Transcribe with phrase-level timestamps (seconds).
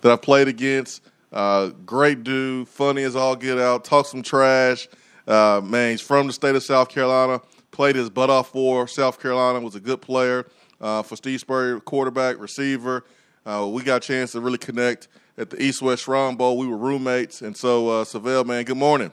[0.00, 1.02] that I played against.
[1.32, 4.88] Uh, great dude, funny as all get out, talk some trash.
[5.26, 7.40] Uh, man, he's from the state of South Carolina.
[7.70, 9.60] Played his butt off for South Carolina.
[9.60, 10.46] Was a good player
[10.80, 13.04] uh, for Steve Spurrier, quarterback, receiver.
[13.44, 16.56] Uh, we got a chance to really connect at the East West Shrine Bowl.
[16.56, 19.12] We were roommates, and so uh, Syvelle, man, good morning.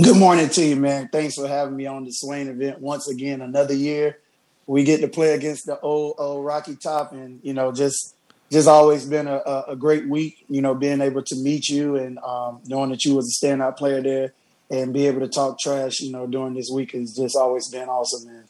[0.00, 1.08] Good morning to you, man.
[1.10, 3.40] Thanks for having me on the Swain event once again.
[3.40, 4.18] Another year,
[4.66, 8.15] we get to play against the old, old Rocky Top, and you know, just
[8.50, 10.44] just always been a, a, great week.
[10.48, 13.76] You know, being able to meet you and um, knowing that you was a standout
[13.76, 14.32] player there,
[14.70, 16.00] and be able to talk trash.
[16.00, 18.44] You know, during this week has just always been awesome, man.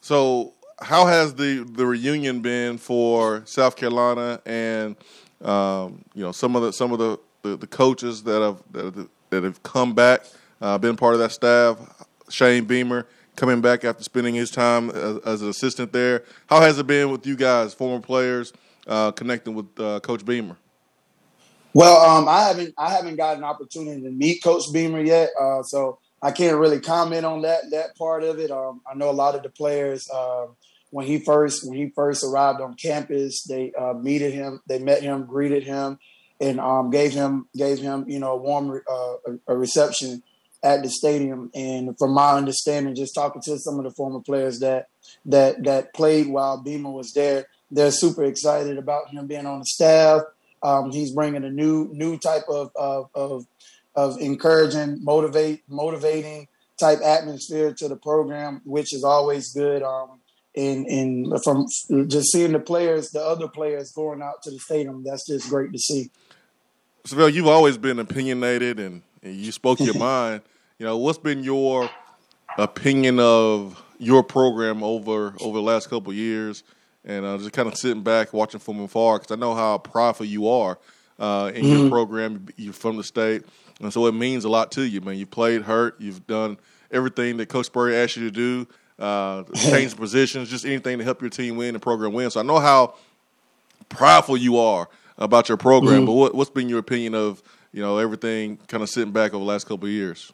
[0.00, 4.96] So, how has the the reunion been for South Carolina and
[5.42, 9.08] um, you know some of the some of the, the, the coaches that have that,
[9.30, 10.24] that have come back,
[10.60, 11.78] uh, been part of that staff?
[12.28, 13.06] Shane Beamer
[13.36, 16.24] coming back after spending his time as, as, an assistant there.
[16.48, 18.52] How has it been with you guys, former players?
[18.86, 20.56] Uh, connecting with uh, Coach Beamer?
[21.74, 25.62] Well, um, I haven't I haven't got an opportunity to meet Coach Beamer yet, uh,
[25.62, 28.50] so I can't really comment on that that part of it.
[28.50, 30.56] Um, I know a lot of the players um,
[30.90, 35.02] when he first when he first arrived on campus, they uh, meted him, they met
[35.02, 35.98] him, greeted him,
[36.40, 39.14] and um, gave him gave him you know a warm uh,
[39.46, 40.22] a reception
[40.62, 41.50] at the stadium.
[41.54, 44.88] And from my understanding, just talking to some of the former players that
[45.26, 49.64] that that played while Beamer was there, they're super excited about him being on the
[49.66, 50.22] staff.
[50.62, 53.46] Um, he's bringing a new new type of of, of
[53.94, 59.82] of encouraging, motivate, motivating type atmosphere to the program, which is always good.
[59.82, 60.20] Um,
[60.54, 61.66] and and from
[62.08, 65.72] just seeing the players, the other players going out to the stadium, that's just great
[65.72, 66.10] to see.
[67.04, 70.42] Syvelle, you've always been opinionated and, and you spoke your mind.
[70.78, 71.88] You know, what's been your
[72.58, 76.64] opinion of your program over over the last couple years?
[77.06, 80.26] And uh, just kind of sitting back watching from afar because I know how prideful
[80.26, 80.78] you are
[81.18, 81.76] uh, in mm-hmm.
[81.76, 82.48] your program.
[82.56, 83.44] You're from the state,
[83.80, 85.16] and so it means a lot to you, man.
[85.16, 85.94] You played hurt.
[86.00, 86.58] You've done
[86.90, 88.68] everything that Coach Spurrier asked you to do.
[88.98, 92.30] Uh, change positions, just anything to help your team win and program win.
[92.30, 92.94] So I know how
[93.88, 94.88] prideful you are
[95.18, 95.98] about your program.
[95.98, 96.06] Mm-hmm.
[96.06, 97.42] But what, has been your opinion of
[97.72, 100.32] you know everything kind of sitting back over the last couple of years?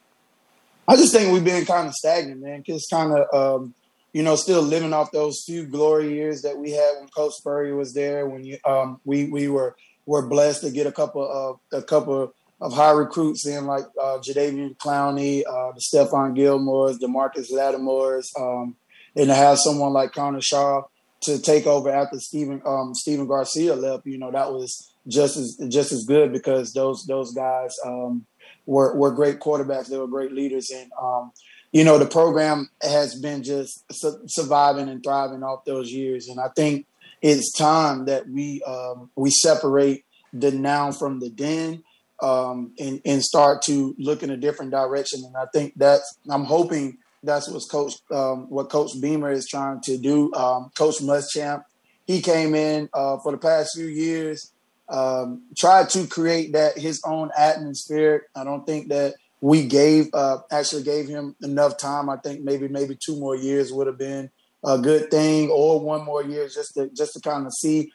[0.87, 2.63] I just think we've been kind of stagnant, man.
[2.65, 3.75] Cause kind of um,
[4.13, 7.77] you know, still living off those few glory years that we had when Coach Spurrier
[7.77, 8.27] was there.
[8.27, 12.35] When you, um, we we were were blessed to get a couple of a couple
[12.61, 18.29] of high recruits in like uh, Jadeveon Clowney, uh, the Stephon Gilmores, the Marcus Lattimores,
[18.39, 18.77] um,
[19.17, 20.83] and to have someone like Connor Shaw
[21.23, 24.07] to take over after Stephen um, Stephen Garcia left.
[24.07, 28.27] You know, that was just as just as good because those those guys um,
[28.67, 29.89] were were great quarterbacks.
[29.89, 31.33] They were great leaders, and um,
[31.73, 36.29] you know, the program has been just su- surviving and thriving off those years.
[36.29, 36.87] And I think
[37.23, 41.83] it's time that we um, we separate the now from the then
[42.21, 45.25] um, and, and start to look in a different direction.
[45.25, 49.81] And I think that's I'm hoping that's what Coach um, what Coach Beamer is trying
[49.83, 50.33] to do.
[50.35, 51.65] Um, Coach Muschamp,
[52.07, 54.53] he came in uh, for the past few years,
[54.89, 58.27] um, tried to create that his own atmosphere.
[58.35, 62.09] I don't think that we gave uh, actually gave him enough time.
[62.09, 64.31] I think maybe maybe two more years would have been
[64.65, 67.93] a good thing, or one more year just to just to kind of see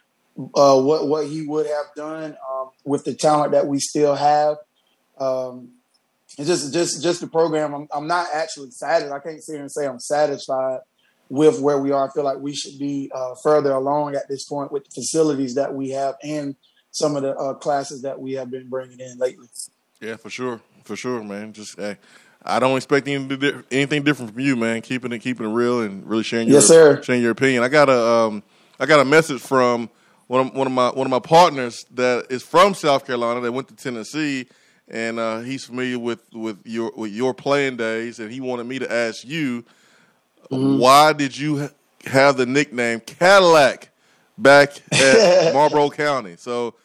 [0.54, 4.58] uh, what what he would have done um, with the talent that we still have.
[5.18, 5.70] Um,
[6.38, 7.74] it's just just just the program.
[7.74, 9.16] I'm, I'm not actually satisfied.
[9.16, 10.82] I can't sit here and say I'm satisfied
[11.30, 12.10] with where we are.
[12.10, 15.56] I feel like we should be uh, further along at this point with the facilities
[15.56, 16.58] that we have and
[16.92, 19.48] some of the uh, classes that we have been bringing in lately.
[20.02, 21.54] Yeah, for sure for sure, man.
[21.54, 21.98] Just hey,
[22.44, 24.82] I don't expect anything, anything different from you, man.
[24.82, 27.02] Keeping it keeping it real and really sharing your yes, sir.
[27.04, 27.64] sharing your opinion.
[27.64, 28.44] I got a um,
[28.80, 29.90] I got a message from
[30.28, 33.52] one of, one of my one of my partners that is from South Carolina that
[33.52, 34.48] went to Tennessee,
[34.88, 38.80] and uh, he's familiar with with your with your playing days, and he wanted me
[38.80, 39.64] to ask you
[40.52, 40.80] mm-hmm.
[40.80, 41.70] why did you
[42.06, 43.90] have the nickname Cadillac
[44.38, 46.36] back at Marlboro County?
[46.38, 46.76] So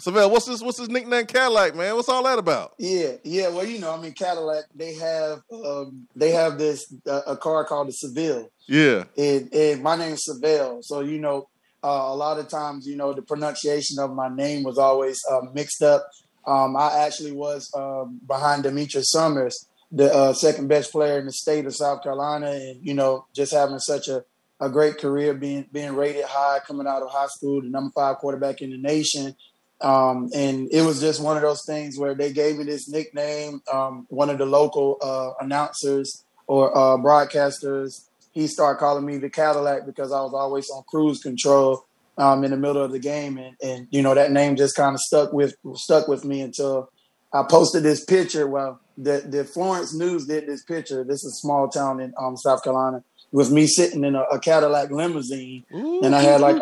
[0.00, 0.62] Syvelle, what's this?
[0.62, 1.26] What's this nickname?
[1.26, 1.94] Cadillac, man.
[1.94, 2.72] What's all that about?
[2.78, 3.48] Yeah, yeah.
[3.48, 4.64] Well, you know, I mean, Cadillac.
[4.74, 8.50] They have um, they have this uh, a car called the Seville.
[8.66, 9.04] Yeah.
[9.18, 11.48] And, and my name's Syvelle, so you know,
[11.82, 15.42] uh, a lot of times, you know, the pronunciation of my name was always uh,
[15.52, 16.08] mixed up.
[16.46, 21.32] Um, I actually was um, behind Demetrius Summers, the uh, second best player in the
[21.32, 24.24] state of South Carolina, and you know, just having such a
[24.60, 28.16] a great career, being being rated high coming out of high school, the number five
[28.16, 29.34] quarterback in the nation
[29.80, 33.62] um, and it was just one of those things where they gave me this nickname.
[33.72, 39.30] Um, one of the local uh, announcers or uh, broadcasters, he started calling me the
[39.30, 41.86] Cadillac because I was always on cruise control
[42.18, 44.94] um, in the middle of the game, and, and you know that name just kind
[44.94, 46.90] of stuck with stuck with me until
[47.32, 48.46] I posted this picture.
[48.46, 51.04] Well, the the Florence News did this picture.
[51.04, 53.02] This is a small town in um, South Carolina.
[53.32, 56.00] With me sitting in a, a Cadillac limousine, Ooh.
[56.02, 56.56] and I had like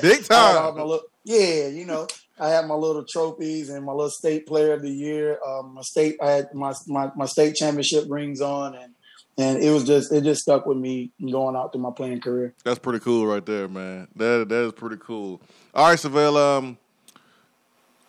[0.00, 0.76] big time.
[0.76, 2.06] little, yeah, you know,
[2.40, 5.38] I had my little trophies and my little state player of the year.
[5.46, 8.94] Um, my state, I had my, my my state championship rings on, and
[9.36, 12.54] and it was just it just stuck with me going out through my playing career.
[12.64, 14.08] That's pretty cool, right there, man.
[14.16, 15.40] That that is pretty cool.
[15.74, 16.36] All right, Syvelle.
[16.36, 16.78] Um,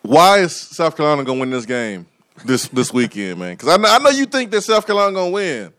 [0.02, 2.06] why is South Carolina gonna win this game
[2.44, 3.54] this this weekend, man?
[3.54, 5.72] Because I know, I know you think that South Carolina gonna win,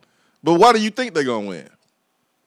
[0.43, 1.69] but why do you think they're gonna win?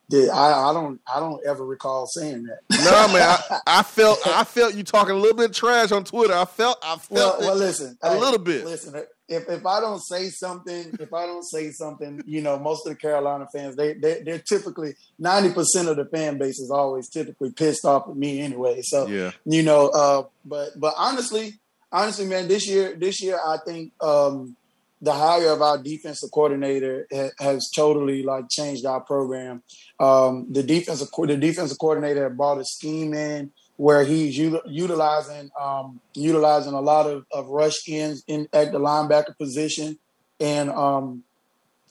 [0.08, 2.60] Yeah, I, I don't I don't ever recall saying that.
[2.70, 6.32] no, man, I, I, felt I felt you talking a little bit trash on Twitter.
[6.32, 8.64] I felt I felt well, well listen a hey, little bit.
[8.64, 8.94] Listen,
[9.28, 12.92] if if I don't say something, if I don't say something, you know, most of
[12.92, 17.08] the Carolina fans they they they're typically ninety percent of the fan base is always
[17.08, 18.82] typically pissed off at me anyway.
[18.82, 21.54] So yeah, you know, uh, but but honestly,
[21.90, 24.56] honestly, man, this year this year I think um,
[25.00, 27.06] the hire of our defensive coordinator
[27.38, 29.62] has totally like changed our program.
[30.00, 36.72] Um, the defensive the defensive coordinator brought a scheme in where he's utilizing um, utilizing
[36.72, 39.98] a lot of, of rush ends in at the linebacker position,
[40.40, 41.24] and um,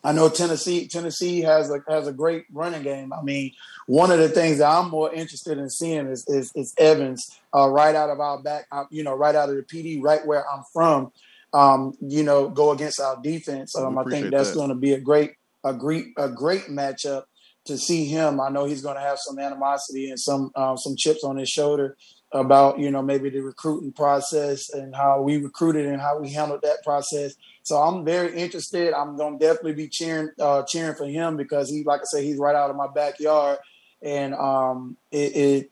[0.04, 3.14] I know Tennessee Tennessee has a has a great running game.
[3.14, 3.52] I mean,
[3.88, 7.24] one of the things that I'm more interested in seeing is is, is Evans
[7.56, 10.26] uh, right out of our back, uh, you know, right out of the PD, right
[10.26, 11.12] where I'm from.
[11.56, 13.76] Um, you know, go against our defense.
[13.78, 14.56] Um, I think that's that.
[14.56, 15.32] going to be a great
[15.64, 17.24] a great a great matchup
[17.66, 20.96] to see him, I know he's going to have some animosity and some uh, some
[20.96, 21.98] chips on his shoulder
[22.32, 26.62] about you know maybe the recruiting process and how we recruited and how we handled
[26.62, 27.34] that process.
[27.64, 28.94] So I'm very interested.
[28.94, 32.24] I'm going to definitely be cheering uh, cheering for him because he, like I said,
[32.24, 33.58] he's right out of my backyard,
[34.02, 35.72] and um, it, it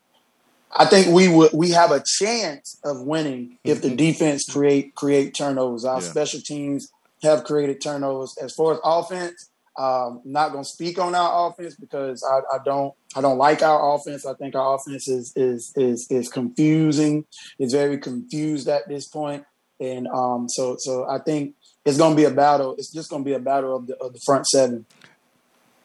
[0.75, 3.98] I think we would we have a chance of winning if the mm-hmm.
[3.98, 5.86] defense create create turnovers.
[5.86, 6.08] Our yeah.
[6.08, 6.92] special teams
[7.22, 8.36] have created turnovers.
[8.42, 12.60] As far as offense, um, not going to speak on our offense because I, I,
[12.64, 14.25] don't I don't like our offense.
[14.25, 17.25] I think our offense is is is is confusing.
[17.60, 19.46] It's very confused at this point,
[19.80, 21.56] and um, so so I think
[21.86, 22.75] it's going to be a battle.
[22.78, 24.86] It's just going to be a battle of the of the front seven.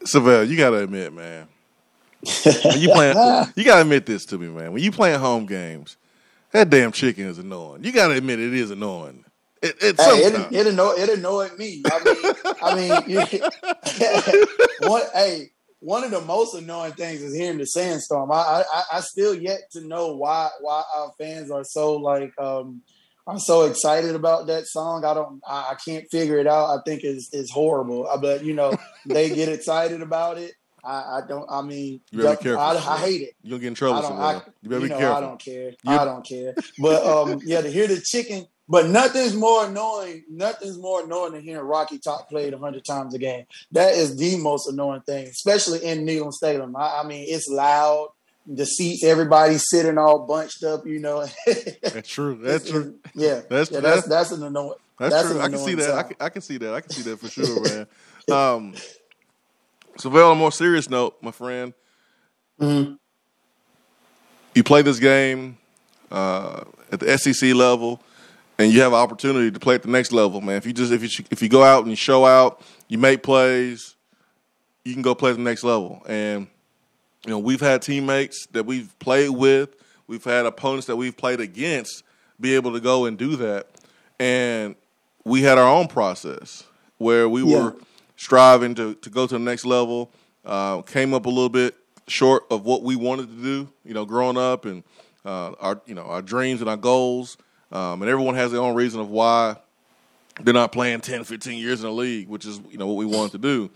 [0.04, 1.48] Syvelle, you got to admit, man.
[2.64, 3.16] When you playing,
[3.56, 4.72] you got to admit this to me, man.
[4.72, 5.96] When you playing home games,
[6.52, 7.84] that damn chicken is annoying.
[7.84, 9.24] You got to admit it is annoying.
[9.60, 11.82] It, it, hey, it, it, annoyed, it annoyed me.
[11.92, 15.50] I mean, I mean, one, hey,
[15.80, 18.30] one of the most annoying things is hearing the sandstorm.
[18.30, 22.82] I, I, I still yet to know why why our fans are so like um,
[23.28, 25.04] I'm so excited about that song.
[25.04, 26.70] I don't, I, I can't figure it out.
[26.70, 28.08] I think it's it's horrible.
[28.08, 28.74] Uh, but you know,
[29.06, 30.52] they get excited about it.
[30.84, 31.46] I, I don't.
[31.50, 32.62] I mean, you better be careful.
[32.62, 33.34] I, I, hate it.
[33.42, 34.06] You'll get in trouble.
[34.06, 35.16] I you better you be know, careful.
[35.16, 35.70] I don't care.
[35.70, 36.54] You, I don't care.
[36.78, 40.24] But um, yeah, to hear the chicken but nothing's more annoying.
[40.28, 43.46] Nothing's more annoying than hearing Rocky Top played hundred times a game.
[43.72, 46.76] That is the most annoying thing, especially in Neyland Stadium.
[46.76, 48.10] I, I mean, it's loud.
[48.46, 50.86] The seats, everybody's sitting all bunched up.
[50.86, 51.26] You know.
[51.82, 52.38] that's true.
[52.42, 52.98] That's true.
[53.14, 54.74] Yeah, that's yeah, that's, that's an annoying.
[54.98, 55.40] That's, that's true.
[55.40, 55.94] I can see that.
[55.94, 56.74] I can, I can, see that.
[56.74, 57.86] I can see that for sure, man.
[58.30, 58.74] Um,
[59.98, 61.74] so, well, on a more serious note, my friend,
[62.60, 62.94] mm-hmm.
[64.54, 65.58] you play this game
[66.10, 68.00] uh, at the SEC level
[68.58, 70.56] and you have an opportunity to play at the next level, man.
[70.56, 73.22] If you just if you if you go out and you show out, you make
[73.22, 73.94] plays,
[74.84, 76.02] you can go play at the next level.
[76.08, 76.48] And
[77.24, 81.40] you know, we've had teammates that we've played with, we've had opponents that we've played
[81.40, 82.02] against
[82.40, 83.66] be able to go and do that.
[84.18, 84.76] And
[85.24, 86.64] we had our own process
[86.98, 87.64] where we yeah.
[87.64, 87.76] were
[88.18, 90.10] striving to, to go to the next level.
[90.44, 91.74] Uh, came up a little bit
[92.06, 94.82] short of what we wanted to do, you know, growing up and
[95.24, 97.38] uh, our you know our dreams and our goals.
[97.70, 99.56] Um, and everyone has their own reason of why
[100.40, 103.06] they're not playing 10, 15 years in the league, which is you know what we
[103.06, 103.70] wanted to do.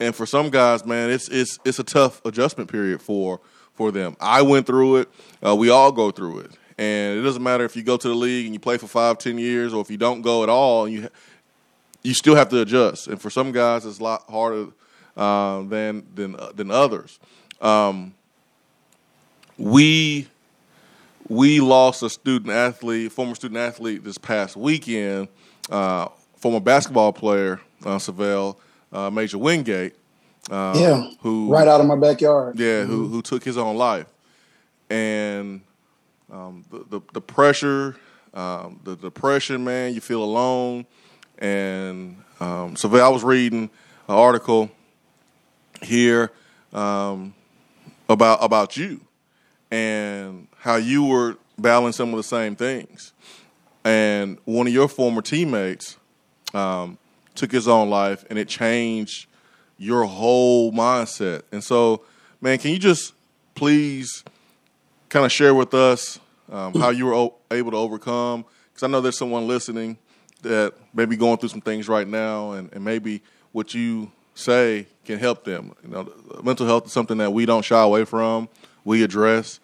[0.00, 3.40] And for some guys, man, it's it's it's a tough adjustment period for
[3.72, 4.16] for them.
[4.20, 5.08] I went through it.
[5.44, 8.14] Uh, we all go through it, and it doesn't matter if you go to the
[8.14, 10.84] league and you play for five, ten years, or if you don't go at all,
[10.84, 11.08] and you
[12.08, 13.06] you still have to adjust.
[13.06, 14.68] And for some guys, it's a lot harder
[15.16, 17.20] uh, than than uh, than others.
[17.60, 18.14] Um,
[19.58, 20.26] we
[21.28, 25.28] we lost a student athlete, former student athlete, this past weekend,
[25.70, 28.56] uh, former basketball player, uh, Syvelle,
[28.90, 29.94] uh, Major Wingate.
[30.50, 32.58] Uh, yeah, who right out of my backyard.
[32.58, 32.90] Yeah, mm-hmm.
[32.90, 34.06] who who took his own life,
[34.88, 35.60] and
[36.32, 37.96] um, the, the, the pressure,
[38.32, 40.86] um, the depression, man, you feel alone,
[41.38, 43.70] and um, Syvelle, I was reading
[44.08, 44.70] an article
[45.82, 46.30] here
[46.72, 47.34] um,
[48.08, 49.00] about about you
[49.70, 53.12] and how you were battling some of the same things,
[53.84, 55.96] and one of your former teammates
[56.54, 56.98] um,
[57.34, 59.26] took his own life, and it changed
[59.78, 61.42] your whole mindset.
[61.52, 62.02] And so,
[62.40, 63.12] man, can you just
[63.54, 64.24] please
[65.08, 66.18] kind of share with us
[66.50, 68.44] um, how you were o- able to overcome?
[68.72, 69.98] Because I know there's someone listening
[70.48, 74.86] that may be going through some things right now, and, and maybe what you say
[75.04, 75.74] can help them.
[75.82, 76.12] You know,
[76.42, 78.48] mental health is something that we don't shy away from.
[78.84, 79.60] We address,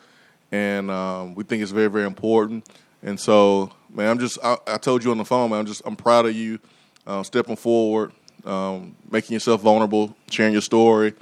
[0.52, 2.68] and um, we think it's very, very important.
[3.02, 5.60] And so, man, I'm just I, I, told you on the phone, man.
[5.60, 6.58] I'm just I'm proud of you
[7.06, 8.12] uh, stepping forward,
[8.44, 11.14] um, making yourself vulnerable, sharing your story,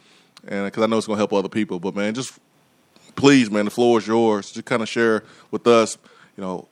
[0.46, 1.78] and because I know it's going to help other people.
[1.78, 2.38] But man, just
[3.14, 4.52] please, man, the floor is yours.
[4.52, 5.98] Just kind of share with us,
[6.36, 6.68] you know,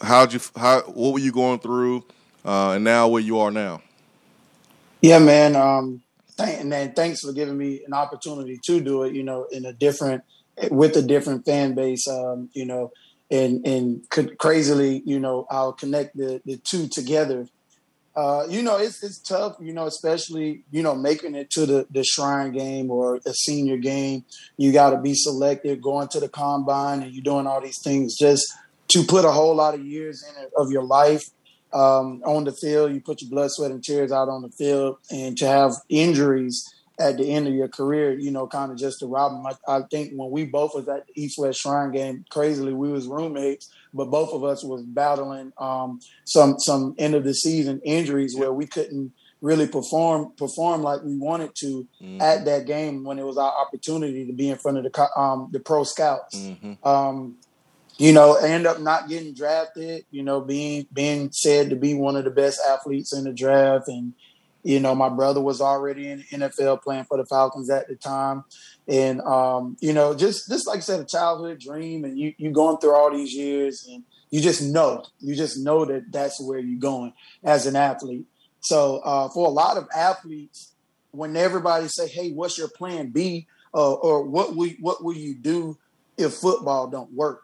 [0.00, 2.04] how'd you how what were you going through,
[2.44, 3.82] uh, and now where you are now.
[5.00, 5.56] Yeah, man.
[5.56, 6.02] Um,
[6.38, 9.14] and then thanks for giving me an opportunity to do it.
[9.14, 10.24] You know, in a different
[10.70, 12.06] with a different fan base.
[12.08, 12.92] Um, you know,
[13.30, 17.46] and and crazily, you know, I'll connect the the two together.
[18.16, 19.56] Uh, you know, it's it's tough.
[19.60, 23.76] You know, especially you know making it to the the Shrine game or a senior
[23.76, 24.24] game.
[24.56, 28.16] You got to be selected, going to the combine, and you're doing all these things
[28.18, 28.52] just
[28.90, 31.30] to put a whole lot of years in it of your life
[31.72, 32.92] um, on the field.
[32.92, 36.64] You put your blood, sweat, and tears out on the field, and to have injuries
[37.00, 39.46] at the end of your career, you know, kind of just to rob them.
[39.46, 42.92] I, I, think when we both was at the East West Shrine game, crazily we
[42.92, 47.80] was roommates, but both of us was battling um, some some end of the season
[47.84, 52.20] injuries where we couldn't really perform perform like we wanted to mm-hmm.
[52.20, 55.48] at that game when it was our opportunity to be in front of the um,
[55.52, 56.36] the pro scouts.
[56.36, 56.86] Mm-hmm.
[56.86, 57.36] Um,
[58.00, 62.16] you know, end up not getting drafted, you know, being being said to be one
[62.16, 63.88] of the best athletes in the draft.
[63.88, 64.14] And,
[64.62, 67.96] you know, my brother was already in the NFL playing for the Falcons at the
[67.96, 68.44] time.
[68.88, 72.50] And um, you know, just just like I said, a childhood dream and you you
[72.52, 76.58] going through all these years and you just know, you just know that that's where
[76.58, 77.12] you're going
[77.44, 78.24] as an athlete.
[78.60, 80.72] So uh, for a lot of athletes,
[81.10, 85.34] when everybody say, "Hey, what's your plan B?" Uh, or what will what will you
[85.34, 85.76] do
[86.16, 87.42] if football don't work?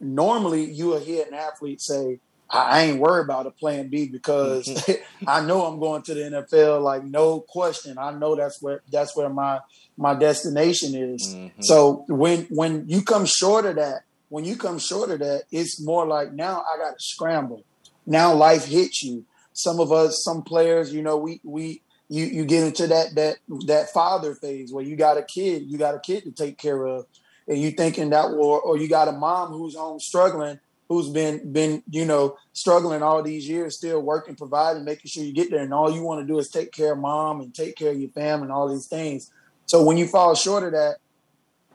[0.00, 2.20] Normally you will hear an athlete say,
[2.52, 4.68] I ain't worried about a plan B because
[5.26, 6.82] I know I'm going to the NFL.
[6.82, 9.60] Like no question, I know that's where that's where my
[9.96, 11.34] my destination is.
[11.34, 11.62] Mm-hmm.
[11.62, 15.80] So when when you come short of that, when you come short of that, it's
[15.80, 17.64] more like now I got to scramble.
[18.04, 19.24] Now life hits you.
[19.52, 23.36] Some of us, some players, you know, we we you you get into that that
[23.66, 26.84] that father phase where you got a kid, you got a kid to take care
[26.84, 27.06] of
[27.50, 31.52] and you thinking that or or you got a mom who's home struggling who's been
[31.52, 35.60] been you know struggling all these years still working providing making sure you get there
[35.60, 38.00] and all you want to do is take care of mom and take care of
[38.00, 39.30] your family and all these things.
[39.66, 40.96] So when you fall short of that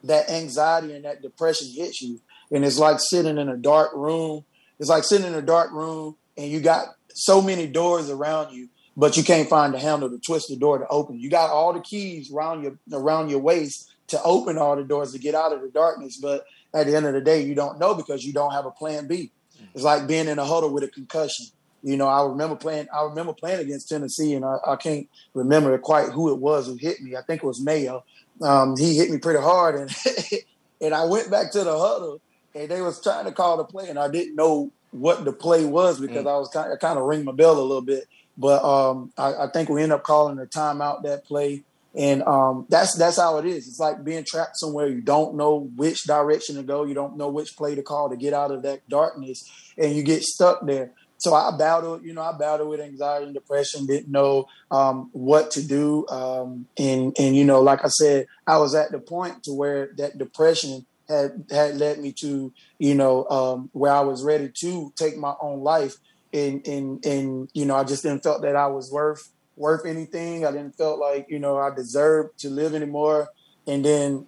[0.03, 2.19] that anxiety and that depression hits you
[2.51, 4.45] and it's like sitting in a dark room
[4.79, 8.69] it's like sitting in a dark room and you got so many doors around you
[8.97, 11.19] but you can't find the handle to twist the door to open.
[11.19, 15.11] You got all the keys around your around your waist to open all the doors
[15.13, 16.17] to get out of the darkness.
[16.17, 18.71] But at the end of the day, you don't know because you don't have a
[18.71, 19.31] plan B.
[19.73, 21.47] It's like being in a huddle with a concussion.
[21.81, 22.87] You know, I remember playing.
[22.93, 26.75] I remember playing against Tennessee, and I, I can't remember quite who it was who
[26.75, 27.15] hit me.
[27.15, 28.03] I think it was Mayo.
[28.41, 29.95] Um, he hit me pretty hard, and
[30.81, 32.21] and I went back to the huddle,
[32.55, 35.65] and they was trying to call the play, and I didn't know what the play
[35.65, 36.31] was because mm.
[36.31, 38.05] I was kind of, kind of ring my bell a little bit.
[38.37, 41.63] But um, I, I, think we ended up calling a timeout that play.
[41.97, 43.67] And um, that's that's how it is.
[43.67, 47.29] It's like being trapped somewhere you don't know which direction to go, you don't know
[47.29, 50.91] which play to call to get out of that darkness, and you get stuck there.
[51.17, 53.85] So I battled, you know, I battled with anxiety and depression.
[53.85, 58.57] Didn't know um, what to do, um, and and you know, like I said, I
[58.57, 63.25] was at the point to where that depression had had led me to, you know,
[63.29, 65.95] um, where I was ready to take my own life,
[66.33, 70.45] and and and you know, I just didn't felt that I was worth worth anything.
[70.45, 73.29] I didn't felt like you know I deserved to live anymore.
[73.67, 74.27] And then,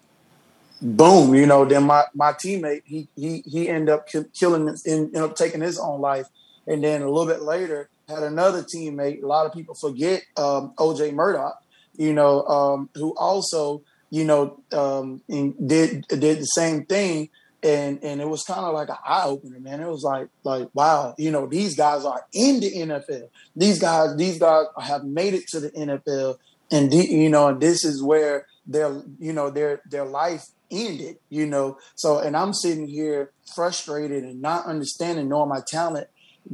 [0.81, 5.36] boom, you know, then my my teammate he he he ended up killing, ended up
[5.36, 6.27] taking his own life.
[6.65, 9.24] And then a little bit later, had another teammate.
[9.24, 11.62] A lot of people forget um, OJ Murdock,
[11.96, 17.29] you know, um, who also you know um, did did the same thing
[17.67, 19.81] and and it was kind of like an eye opener, man.
[19.81, 23.29] It was like like wow, you know, these guys are in the NFL.
[23.55, 26.38] These guys, these guys have made it to the NFL,
[26.71, 31.17] and you know, and this is where their you know their their life ended.
[31.29, 36.07] You know, so and I'm sitting here frustrated and not understanding, knowing my talent,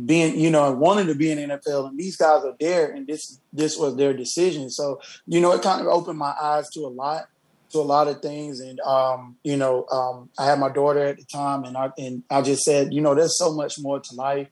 [0.05, 3.05] being you know, and wanting to be in NFL, and these guys are there, and
[3.05, 4.71] this this was their decision.
[4.71, 7.27] So you know, it kind of opened my eyes to a lot
[7.73, 11.17] to a lot of things, and um, you know, um, I had my daughter at
[11.17, 14.15] the time, and I and I just said, you know, there's so much more to
[14.15, 14.47] life.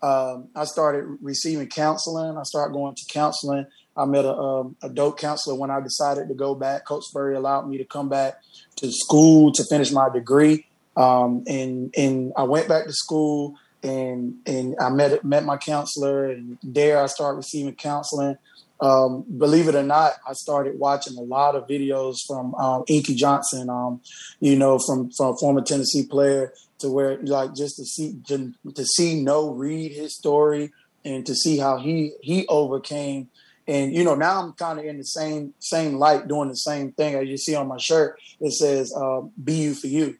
[0.00, 2.38] Um, I started receiving counseling.
[2.38, 3.66] I started going to counseling.
[3.96, 6.86] I met a um, adult counselor when I decided to go back.
[6.86, 8.34] Coach allowed me to come back
[8.76, 14.36] to school to finish my degree, um, and and I went back to school and
[14.46, 18.36] and I met met my counselor, and there I started receiving counseling
[18.80, 23.14] um, believe it or not, I started watching a lot of videos from um, Inky
[23.14, 24.00] Johnson, um,
[24.40, 28.84] you know, from from former Tennessee player to where like just to see to, to
[28.84, 30.72] see no read his story
[31.04, 33.28] and to see how he he overcame.
[33.66, 36.92] And you know, now I'm kind of in the same same light, doing the same
[36.92, 38.20] thing as you see on my shirt.
[38.40, 40.16] It says uh, "Be you for you."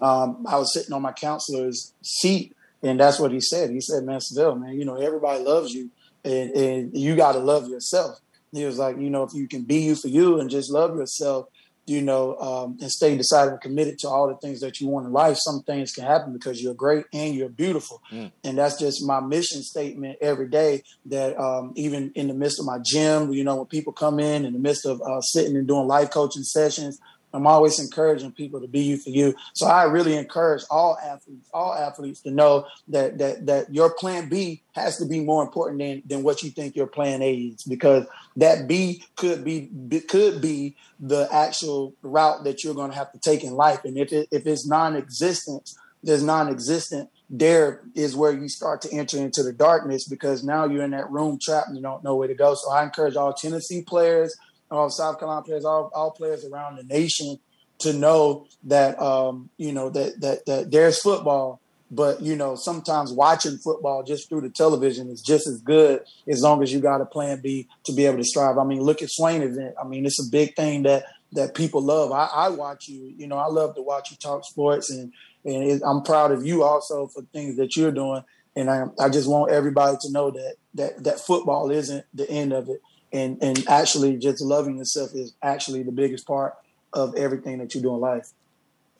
[0.00, 3.70] Um, I was sitting on my counselor's seat, and that's what he said.
[3.70, 5.90] He said, "Man, Syvelle, man, you know everybody loves you."
[6.24, 8.18] And, and you got to love yourself.
[8.52, 10.96] He was like, you know, if you can be you for you and just love
[10.96, 11.46] yourself,
[11.86, 15.06] you know, um, and stay decided and committed to all the things that you want
[15.06, 18.00] in life, some things can happen because you're great and you're beautiful.
[18.12, 18.30] Mm.
[18.44, 22.66] And that's just my mission statement every day that um, even in the midst of
[22.66, 25.66] my gym, you know, when people come in, in the midst of uh, sitting and
[25.66, 27.00] doing life coaching sessions,
[27.32, 29.34] I'm always encouraging people to be you for you.
[29.54, 34.28] So I really encourage all athletes, all athletes to know that that that your plan
[34.28, 37.62] B has to be more important than than what you think your plan A is
[37.62, 39.70] because that B could be
[40.08, 43.84] could be the actual route that you're going to have to take in life.
[43.84, 45.70] And if it, if it's non-existent,
[46.02, 47.10] there's non-existent.
[47.28, 51.10] There is where you start to enter into the darkness because now you're in that
[51.10, 52.54] room trapped and you don't know where to go.
[52.54, 54.36] So I encourage all Tennessee players,
[54.72, 57.38] all South Carolina players, all, all players around the nation
[57.82, 61.60] to know that um, you know that, that that there's football,
[61.90, 66.42] but you know sometimes watching football just through the television is just as good as
[66.42, 68.58] long as you got a plan B to be able to strive.
[68.58, 69.74] I mean, look at Swain event.
[69.82, 72.12] I mean, it's a big thing that that people love.
[72.12, 73.12] I, I watch you.
[73.16, 75.12] You know, I love to watch you talk sports, and
[75.44, 78.22] and it, I'm proud of you also for things that you're doing.
[78.54, 82.52] And I, I just want everybody to know that that that football isn't the end
[82.52, 82.80] of it
[83.12, 86.54] and and actually just loving yourself is actually the biggest part
[86.92, 88.30] of everything that you do in life.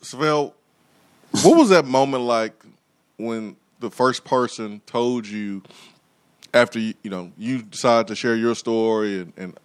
[0.01, 0.55] Syvelle,
[1.43, 2.55] what was that moment like
[3.17, 5.63] when the first person told you
[6.55, 9.59] after you, you know you decided to share your story and, and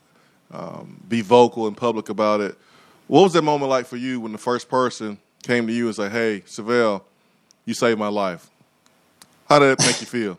[0.51, 2.57] um, be vocal and public about it?
[3.07, 5.95] What was that moment like for you when the first person came to you and
[5.95, 7.05] said, "Hey, Syvelle,
[7.65, 8.49] you saved my life"?
[9.49, 10.37] How did it make you feel?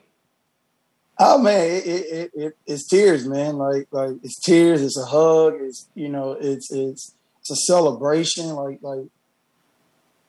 [1.20, 3.57] Oh man, it, it, it, it's tears, man.
[3.57, 4.83] Like like it's tears.
[4.83, 5.54] It's a hug.
[5.61, 8.50] It's you know, it's it's it's a celebration.
[8.50, 9.07] Like like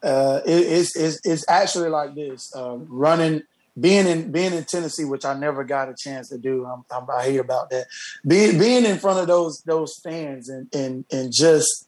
[0.02, 2.52] uh, it, it's it's it's actually like this.
[2.56, 3.43] Uh, running,
[3.80, 6.65] being in being in Tennessee, which I never got a chance to do.
[6.65, 7.86] I'm, I'm, i hate about that.
[8.25, 11.88] Being being in front of those those fans and and and just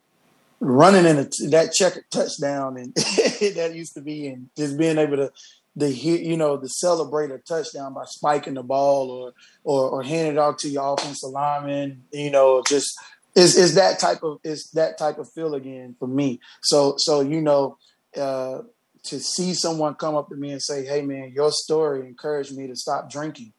[0.59, 5.17] running in a, that check touchdown and that used to be and just being able
[5.17, 5.31] to
[5.75, 10.03] the hit, you know the celebrate a touchdown by spiking the ball or or, or
[10.03, 12.03] handing it off to your offensive lineman.
[12.11, 12.93] You know, just
[13.35, 16.39] is is that type of is that type of feel again for me.
[16.61, 17.77] So so you know.
[18.15, 18.63] Uh,
[19.03, 22.67] to see someone come up to me and say, "Hey, man, your story encouraged me
[22.67, 23.51] to stop drinking.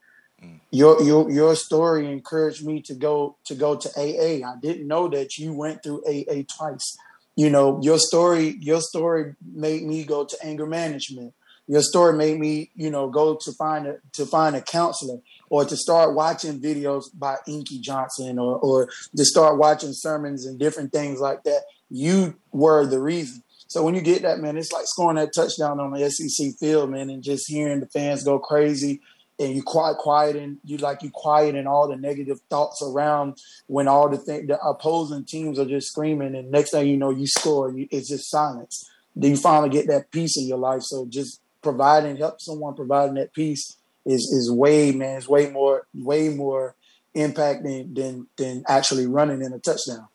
[0.42, 0.61] Mm.
[0.70, 4.46] Your your your story encouraged me to go to go to AA.
[4.46, 6.96] I didn't know that you went through AA twice.
[7.35, 11.35] You know, your story your story made me go to anger management
[11.73, 15.65] your story made me, you know, go to find a to find a counselor or
[15.65, 20.93] to start watching videos by Inky Johnson or or to start watching sermons and different
[20.93, 21.63] things like that.
[21.89, 23.43] You were the reason.
[23.69, 26.91] So when you get that, man, it's like scoring that touchdown on the SEC field,
[26.91, 29.01] man, and just hearing the fans go crazy
[29.39, 33.89] and you quiet, and you like you quiet and all the negative thoughts around when
[33.89, 37.27] all the th- the opposing teams are just screaming, and next thing you know, you
[37.27, 37.71] score.
[37.71, 38.91] You, it's just silence.
[39.17, 40.83] Then you finally get that peace in your life.
[40.83, 45.87] So just providing help someone providing that peace is is way man is way more
[45.94, 46.75] way more
[47.14, 50.09] impact than than, than actually running in a touchdown.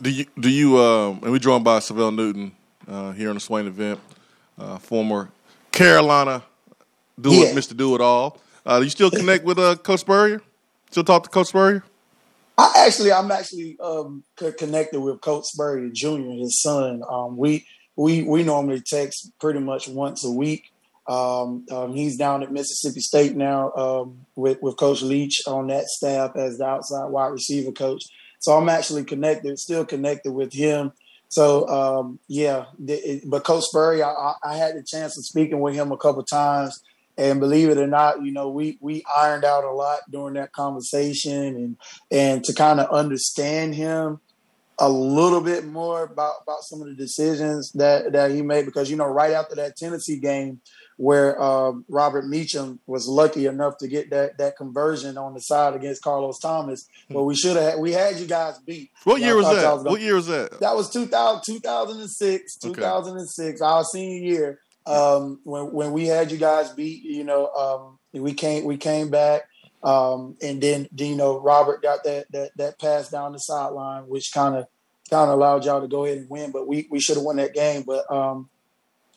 [0.00, 2.52] Do you do you um, and we're joined by Syvelle Newton
[2.86, 4.00] uh, here on the Swain event,
[4.58, 5.30] uh, former
[5.72, 6.42] Carolina
[7.20, 7.76] do it, Mr.
[7.76, 8.38] Do It All.
[8.64, 10.42] Uh, do you still connect with uh, Coach Spurrier?
[10.90, 11.84] Still talk to Coach Spurrier?
[12.58, 14.22] I actually, I'm actually um,
[14.58, 17.02] connected with Coach Spurrier Jr., his son.
[17.08, 20.72] Um, we we we normally text pretty much once a week.
[21.06, 25.86] Um, um, he's down at Mississippi State now um, with with Coach Leach on that
[25.86, 28.04] staff as the outside wide receiver coach.
[28.38, 30.92] So I'm actually connected, still connected with him.
[31.28, 35.74] So um, yeah, it, but Coach Spurrier, I, I, had the chance of speaking with
[35.74, 36.80] him a couple times,
[37.16, 40.52] and believe it or not, you know, we we ironed out a lot during that
[40.52, 41.76] conversation, and
[42.10, 44.20] and to kind of understand him
[44.80, 48.90] a little bit more about, about some of the decisions that, that he made because
[48.90, 50.60] you know right after that Tennessee game
[51.00, 55.74] where uh, Robert Meacham was lucky enough to get that that conversion on the side
[55.74, 57.14] against Carlos Thomas, hmm.
[57.14, 58.90] but we should have we had you guys beat.
[59.04, 59.72] What year was that?
[59.72, 60.60] Was what year was that?
[60.60, 63.64] That was 2000, 2006, 2006, okay.
[63.64, 64.60] our senior year.
[64.86, 69.08] Um, when when we had you guys beat, you know, um, we came we came
[69.08, 69.48] back.
[69.82, 74.32] Um, and then, you know, Robert got that that that pass down the sideline, which
[74.32, 74.66] kind of
[75.08, 76.50] kind of allowed y'all to go ahead and win.
[76.50, 77.84] But we we should have won that game.
[77.86, 78.50] But um,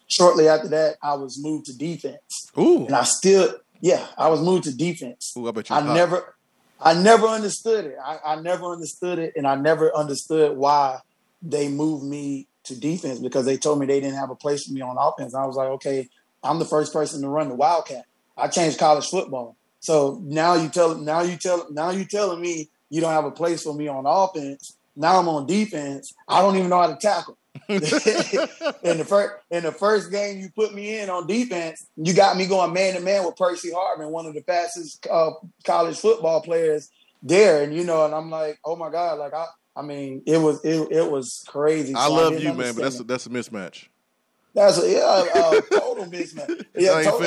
[0.07, 2.49] shortly after that, I was moved to defense.
[2.57, 2.85] Ooh.
[2.85, 5.33] And I still, yeah, I was moved to defense.
[5.37, 5.75] Ooh, I bet you.
[5.75, 6.35] I never,
[6.79, 7.97] I never understood it.
[8.03, 10.99] I, I never understood it, and I never understood why
[11.41, 14.73] they moved me to defense because they told me they didn't have a place for
[14.73, 15.35] me on offense.
[15.35, 16.07] I was like, okay,
[16.41, 18.05] I'm the first person to run the Wildcat.
[18.37, 19.57] I changed college football.
[19.83, 23.31] So now you tell now you tell now you telling me you don't have a
[23.31, 24.77] place for me on offense.
[24.95, 26.13] Now I'm on defense.
[26.25, 27.37] I don't even know how to tackle.
[27.67, 32.37] in the first in the first game you put me in on defense, you got
[32.37, 35.31] me going man to man with Percy Harvin, one of the fastest uh,
[35.65, 36.89] college football players
[37.21, 37.61] there.
[37.61, 40.63] And you know, and I'm like, oh my god, like I, I mean, it was
[40.63, 41.93] it, it was crazy.
[41.93, 43.87] I love I you, man, but that's a, that's a mismatch.
[44.53, 46.65] That's a yeah, a, total mismatch.
[46.77, 47.19] Yeah, total,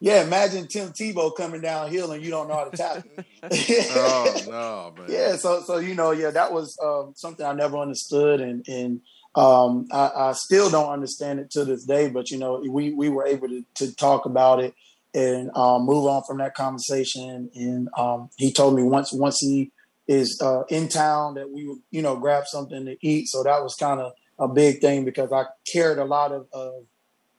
[0.00, 3.02] yeah, imagine Tim Tebow coming downhill and you don't know how to tackle.
[3.42, 5.10] oh no, man.
[5.10, 9.00] Yeah, so so you know, yeah, that was um, something I never understood, and and
[9.34, 12.08] um, I, I, still don't understand it to this day.
[12.08, 14.74] But you know, we we were able to to talk about it
[15.14, 17.50] and um, move on from that conversation.
[17.54, 19.70] And um, he told me once once he
[20.08, 23.28] is uh, in town that we would you know grab something to eat.
[23.28, 26.86] So that was kind of a big thing because I cared a lot of, of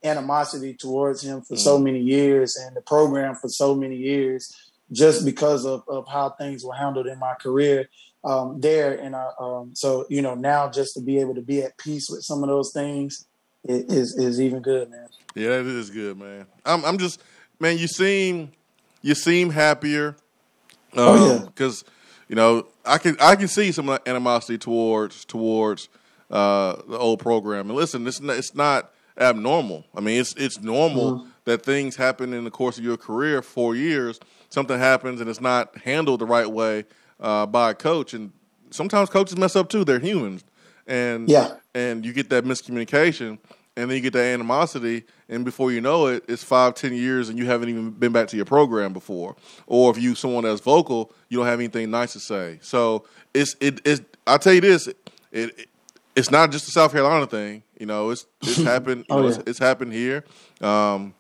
[0.03, 1.59] animosity towards him for mm.
[1.59, 4.53] so many years and the program for so many years
[4.91, 7.89] just because of, of how things were handled in my career
[8.23, 8.93] um, there.
[8.93, 12.09] And I, um, so, you know, now just to be able to be at peace
[12.09, 13.25] with some of those things
[13.63, 15.07] is, is even good, man.
[15.35, 16.45] Yeah, it is good, man.
[16.65, 17.21] I'm, I'm just,
[17.59, 18.51] man, you seem,
[19.01, 20.15] you seem happier.
[20.93, 21.49] Um, oh, yeah.
[21.55, 21.85] Cause,
[22.27, 25.89] you know, I can, I can see some animosity towards, towards,
[26.29, 27.69] uh, the old program.
[27.69, 29.86] And listen, it's not, it's not, abnormal.
[29.95, 31.30] I mean, it's it's normal mm-hmm.
[31.45, 33.41] that things happen in the course of your career.
[33.41, 34.19] Four years,
[34.50, 36.86] something happens and it's not handled the right way
[37.19, 38.32] uh, by a coach, and
[38.69, 39.84] sometimes coaches mess up too.
[39.84, 40.43] They're humans,
[40.88, 43.38] and yeah, and you get that miscommunication,
[43.78, 47.30] and then you get that animosity, and before you know it, it's five, ten years,
[47.30, 49.36] and you haven't even been back to your program before.
[49.67, 52.60] Or if you someone that's vocal, you don't have anything nice to say.
[52.62, 54.02] So it's it is.
[54.28, 54.88] I'll tell you this.
[54.88, 54.97] It,
[55.32, 55.69] it,
[56.15, 57.63] it's not just a South Carolina thing.
[57.80, 59.06] You know, it's it's happened.
[59.10, 59.36] You oh, know, yeah.
[59.39, 60.24] it's, it's, happened here,
[60.62, 61.13] um,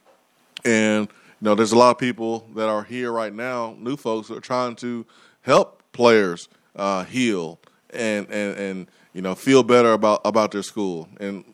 [0.65, 4.27] and you know, there's a lot of people that are here right now, new folks
[4.27, 5.05] that are trying to
[5.41, 7.59] help players uh, heal
[7.91, 11.07] and and and you know feel better about about their school.
[11.19, 11.45] And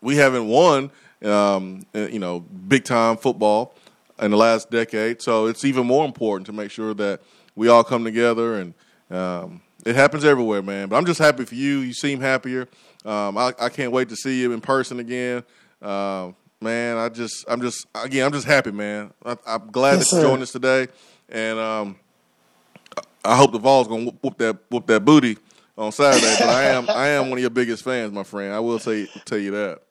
[0.00, 0.90] we haven't won,
[1.24, 3.74] um, you know, big time football
[4.20, 7.20] in the last decade, so it's even more important to make sure that
[7.54, 8.74] we all come together and.
[9.10, 10.88] Um, it happens everywhere, man.
[10.88, 11.78] But I'm just happy for you.
[11.78, 12.68] You seem happier.
[13.04, 15.44] Um, I, I, can't wait to see you in person again.
[15.82, 19.12] Uh, man, I just, I'm just, again, I'm just happy, man.
[19.24, 20.88] I, am glad yes, that you joined us today,
[21.28, 21.96] and um,
[23.22, 25.36] I hope the Vols gonna whoop, whoop, that whoop that booty
[25.76, 26.34] on Saturday.
[26.38, 28.54] but I am, I am one of your biggest fans, my friend.
[28.54, 29.82] I will say tell you that.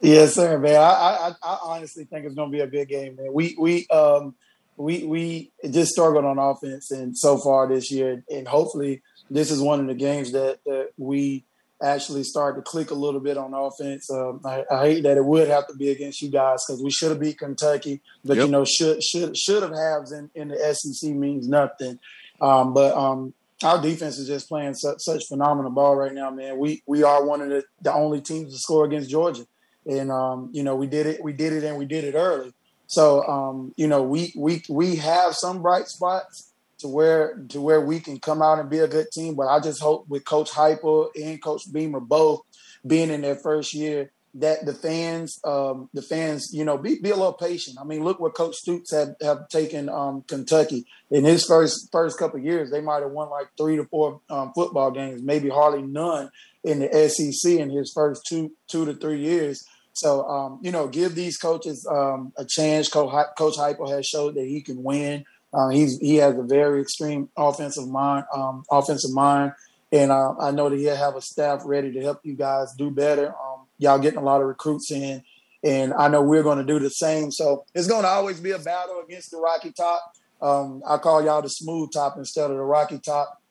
[0.00, 0.76] Yes, sir, man.
[0.76, 3.32] I, I, I honestly think it's gonna be a big game, man.
[3.32, 4.34] We, we, um,
[4.76, 9.60] we, we just struggled on offense, and so far this year, and hopefully this is
[9.60, 11.44] one of the games that, that we
[11.82, 14.10] actually start to click a little bit on offense.
[14.10, 16.90] Um, I, I, hate that it would have to be against you guys because we
[16.90, 18.46] should have beat Kentucky, but yep.
[18.46, 21.98] you know, should should should have halves in, in the SEC means nothing.
[22.40, 26.58] Um, but um, our defense is just playing such, such phenomenal ball right now, man.
[26.58, 29.46] We we are one of the, the only teams to score against Georgia,
[29.86, 32.52] and um, you know we did it, we did it, and we did it early.
[32.88, 36.47] So um, you know we we we have some bright spots
[36.78, 39.34] to where to where we can come out and be a good team.
[39.34, 42.42] But I just hope with Coach Heupel and Coach Beamer both
[42.86, 47.10] being in their first year that the fans, um, the fans, you know, be, be
[47.10, 47.78] a little patient.
[47.80, 52.18] I mean, look what Coach Stoops have, have taken um, Kentucky in his first first
[52.18, 52.70] couple years.
[52.70, 56.30] They might have won like three to four um, football games, maybe hardly none
[56.62, 59.64] in the SEC in his first two two to three years.
[59.98, 62.88] So, um, you know, give these coaches um, a chance.
[62.88, 65.24] Coach, Heupel has showed that he can win.
[65.52, 69.52] Uh, he's he has a very extreme offensive mind, um, offensive mind,
[69.90, 72.90] and uh, I know that he'll have a staff ready to help you guys do
[72.90, 73.28] better.
[73.28, 75.22] Um, y'all getting a lot of recruits in,
[75.64, 77.30] and I know we're going to do the same.
[77.30, 80.12] So it's going to always be a battle against the Rocky Top.
[80.42, 83.42] Um, I call y'all the smooth top instead of the Rocky Top,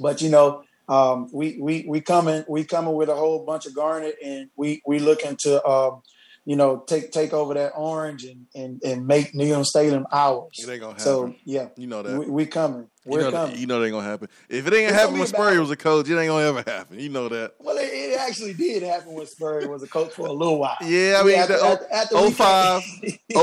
[0.00, 3.74] but you know um, we we we coming we coming with a whole bunch of
[3.74, 6.02] garnet, and we we looking to um,
[6.44, 10.58] you know, take take over that orange and and, and make Neyland Stadium ours.
[10.58, 10.98] It ain't gonna happen.
[11.04, 12.88] So yeah, you know that we, we coming.
[13.06, 13.52] We're you know coming.
[13.52, 14.28] That, you know that ain't gonna happen.
[14.48, 16.98] If it ain't It's happen when Spurrier was a coach, it ain't gonna ever happen.
[17.00, 17.54] You know that.
[17.58, 20.76] well, it, it actually did happen when Spurrier was a coach for a little while.
[20.82, 22.82] Yeah, I mean, after, the- after, after we 05,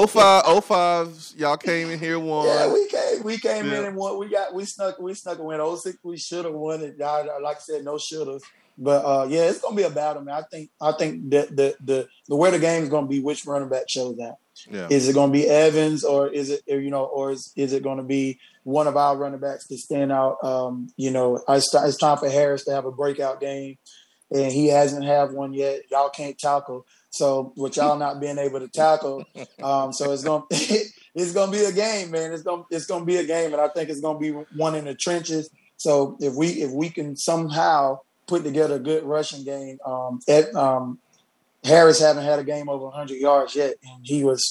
[0.09, 2.47] 05, 05, y'all came in here one.
[2.47, 3.23] Yeah, we came.
[3.23, 4.17] We came in and won.
[4.17, 4.53] We got.
[4.53, 4.99] We snuck.
[4.99, 5.77] We snuck and win.
[5.77, 6.97] 06, we should have won it.
[6.99, 8.41] Like I said, no shouldas.
[8.83, 10.33] But uh, yeah, it's gonna be a battle, man.
[10.33, 10.71] I think.
[10.81, 14.17] I think that the the the where the game's gonna be, which running back shows
[14.17, 14.37] that.
[14.71, 14.87] yeah.
[14.89, 17.83] Is it gonna be Evans or is it or, you know or is is it
[17.83, 20.43] gonna be one of our running backs to stand out?
[20.43, 23.77] Um, you know, it's, it's time for Harris to have a breakout game,
[24.31, 25.83] and he hasn't had one yet.
[25.91, 26.87] Y'all can't tackle.
[27.11, 29.23] So with y'all not being able to tackle,
[29.63, 32.33] um, so it's gonna it's gonna be a game, man.
[32.33, 34.85] It's gonna it's gonna be a game, and I think it's gonna be one in
[34.85, 35.51] the trenches.
[35.77, 37.99] So if we if we can somehow
[38.31, 40.99] put together a good rushing game, um, at, um,
[41.65, 44.41] Harris haven't had a game over 100 yards yet, and he was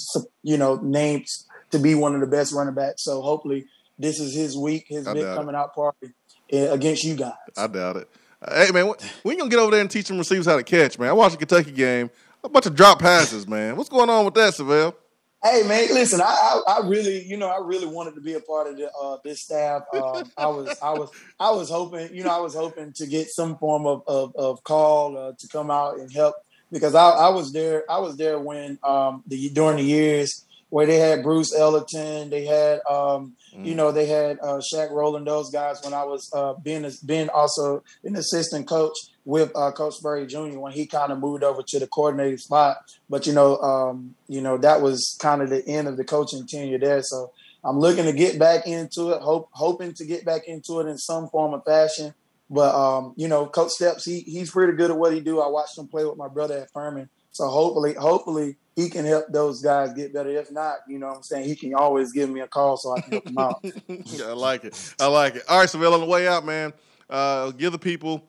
[0.42, 1.26] you know named
[1.70, 3.02] to be one of the best running backs.
[3.02, 3.64] So hopefully
[3.98, 5.34] this is his week, his big doubt it.
[5.34, 6.12] coming out party
[6.52, 7.32] uh, against you guys.
[7.56, 8.08] I doubt it.
[8.46, 8.92] Hey man,
[9.24, 11.08] we gonna get over there and teach them receivers how to catch, man.
[11.08, 12.10] I watched the Kentucky game.
[12.44, 13.76] A bunch of drop passes, man.
[13.76, 14.94] What's going on with that, Syvelle?
[15.42, 18.40] Hey man, listen, I, I I really, you know, I really wanted to be a
[18.40, 19.84] part of the, uh, this staff.
[19.90, 23.28] Um, I was, I was, I was hoping, you know, I was hoping to get
[23.30, 26.34] some form of of, of call uh, to come out and help
[26.70, 27.90] because I, I was there.
[27.90, 32.44] I was there when um, the during the years where they had Bruce Ellington, they
[32.44, 35.80] had, um, you know, they had uh, Shaq Roland, those guys.
[35.82, 40.58] When I was uh, being being also an assistant coach with uh, Coach Spurrier Jr.
[40.58, 42.78] when he kind of moved over to the coordinator spot.
[43.08, 46.46] But you know, um, you know that was kind of the end of the coaching
[46.46, 47.02] tenure there.
[47.02, 47.32] So
[47.64, 50.96] I'm looking to get back into it, hope hoping to get back into it in
[50.98, 52.14] some form of fashion.
[52.48, 55.40] But um, you know, Coach Steps, he he's pretty good at what he do.
[55.40, 57.08] I watched him play with my brother at Furman.
[57.32, 60.30] So hopefully, hopefully he can help those guys get better.
[60.30, 62.96] If not, you know what I'm saying, he can always give me a call so
[62.96, 63.64] I can help him out.
[63.88, 64.94] yeah, I like it.
[65.00, 65.42] I like it.
[65.48, 66.72] All right, Syvelle, on the way out, man,
[67.08, 68.24] uh, give the people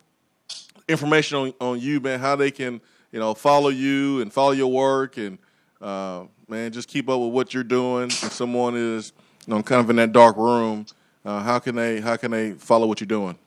[0.88, 4.72] information on, on you, man, how they can, you know, follow you and follow your
[4.72, 5.38] work and,
[5.82, 8.06] uh, man, just keep up with what you're doing.
[8.06, 9.14] If someone is,
[9.48, 10.86] you know, kind of in that dark room,
[11.26, 13.38] uh, how can they how can they follow what you're doing?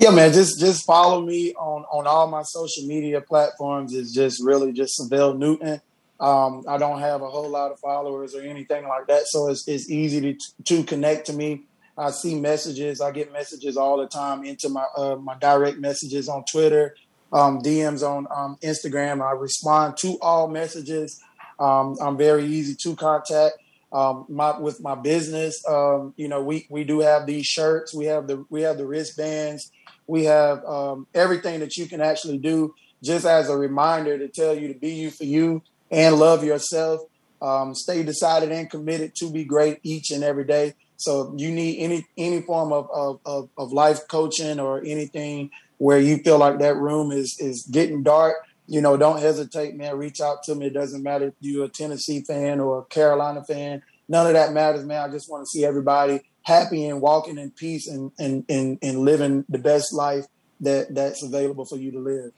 [0.00, 3.94] Yeah, man, just just follow me on on all my social media platforms.
[3.94, 5.82] It's just really just Syvelle Newton.
[6.18, 9.68] Um, I don't have a whole lot of followers or anything like that, so it's
[9.68, 11.64] it's easy to to connect to me.
[11.98, 13.02] I see messages.
[13.02, 16.96] I get messages all the time into my uh, my direct messages on Twitter,
[17.30, 19.20] um, DMs on um, Instagram.
[19.20, 21.22] I respond to all messages.
[21.58, 23.58] Um, I'm very easy to contact.
[23.92, 27.92] Um, my with my business, um, you know, we we do have these shirts.
[27.92, 29.70] We have the we have the wristbands.
[30.10, 34.54] We have um, everything that you can actually do, just as a reminder to tell
[34.54, 37.00] you to be you for you and love yourself.
[37.40, 40.74] Um, stay decided and committed to be great each and every day.
[40.96, 45.98] So you need any any form of, of, of, of life coaching or anything where
[45.98, 49.96] you feel like that room is is getting dark, you know, don't hesitate, man.
[49.96, 50.66] Reach out to me.
[50.66, 53.82] It doesn't matter if you're a Tennessee fan or a Carolina fan.
[54.08, 55.08] None of that matters, man.
[55.08, 58.98] I just want to see everybody happy and walking in peace and and, and, and
[59.00, 60.26] living the best life
[60.60, 62.32] that that's available for you to live.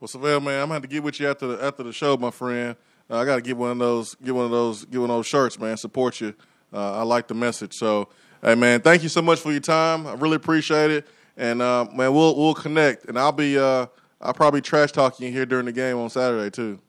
[0.00, 2.16] Well, Syvelle, man, I'm gonna have to get with you after the after the show,
[2.16, 2.76] my friend.
[3.10, 5.16] Uh, I got to get one of those, get one of those, get one of
[5.16, 5.76] those shirts, man.
[5.76, 6.34] Support you.
[6.72, 7.72] Uh, I like the message.
[7.74, 8.08] So,
[8.42, 10.06] hey, man, thank you so much for your time.
[10.06, 11.06] I really appreciate it.
[11.36, 13.06] And uh, man, we'll we'll connect.
[13.06, 13.86] And I'll be uh,
[14.20, 16.80] I'll probably trash talking you here during the game on Saturday too.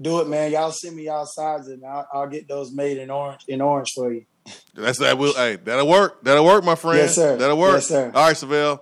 [0.00, 0.52] Do it, man.
[0.52, 3.88] Y'all send me y'all sizes, and I'll, I'll get those made in orange in orange
[3.94, 4.26] for you.
[4.74, 5.18] That's that.
[5.18, 6.22] Will hey, that'll work.
[6.22, 6.98] That'll work, my friend.
[6.98, 7.36] Yes, sir.
[7.36, 7.74] That'll work.
[7.74, 8.12] Yes, sir.
[8.14, 8.80] All right, Syvelle.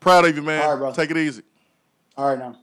[0.00, 0.62] Proud of you, man.
[0.62, 0.92] All right, bro.
[0.92, 1.42] Take it easy.
[2.16, 2.56] All right, now.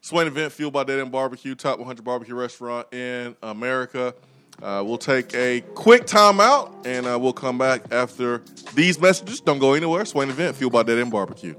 [0.00, 4.14] Swain event fueled by Dead End Barbecue, top 100 barbecue restaurant in America.
[4.60, 8.42] Uh, we'll take a quick timeout and uh, we'll come back after
[8.74, 9.40] these messages.
[9.40, 10.04] Don't go anywhere.
[10.04, 11.54] Swain event fueled by Dead End Barbecue.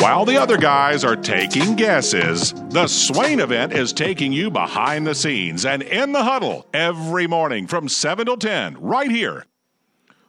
[0.00, 5.14] While the other guys are taking guesses, the Swain event is taking you behind the
[5.14, 9.44] scenes and in the huddle every morning from 7 till 10, right here.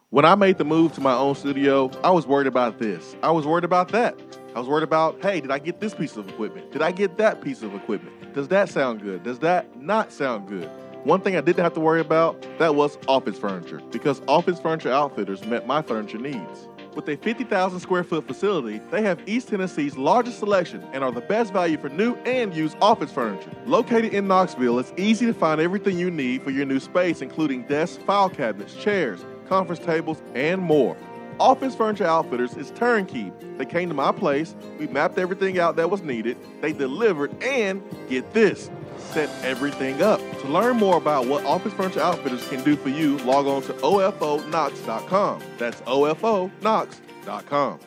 [0.09, 3.15] When I made the move to my own studio, I was worried about this.
[3.23, 4.19] I was worried about that.
[4.53, 6.73] I was worried about, hey, did I get this piece of equipment?
[6.73, 8.33] Did I get that piece of equipment?
[8.33, 9.23] Does that sound good?
[9.23, 10.69] Does that not sound good?
[11.05, 14.91] One thing I didn't have to worry about, that was office furniture, because office furniture
[14.91, 16.67] outfitters met my furniture needs.
[16.95, 21.21] With a 50,000 square foot facility, they have East Tennessee's largest selection and are the
[21.21, 23.49] best value for new and used office furniture.
[23.65, 27.63] Located in Knoxville, it's easy to find everything you need for your new space, including
[27.63, 30.97] desks, file cabinets, chairs, conference tables, and more.
[31.39, 33.31] Office Furniture Outfitters is turnkey.
[33.57, 37.81] They came to my place, we mapped everything out that was needed, they delivered, and
[38.09, 38.69] get this,
[39.13, 40.19] set everything up.
[40.41, 43.73] To learn more about what Office Furniture Outfitters can do for you, log on to
[43.73, 45.41] OFOKnox.com.
[45.57, 47.79] That's OFOKnox.com.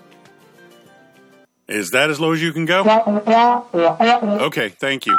[1.67, 2.83] Is that as low as you can go?
[4.47, 5.19] Okay, thank you.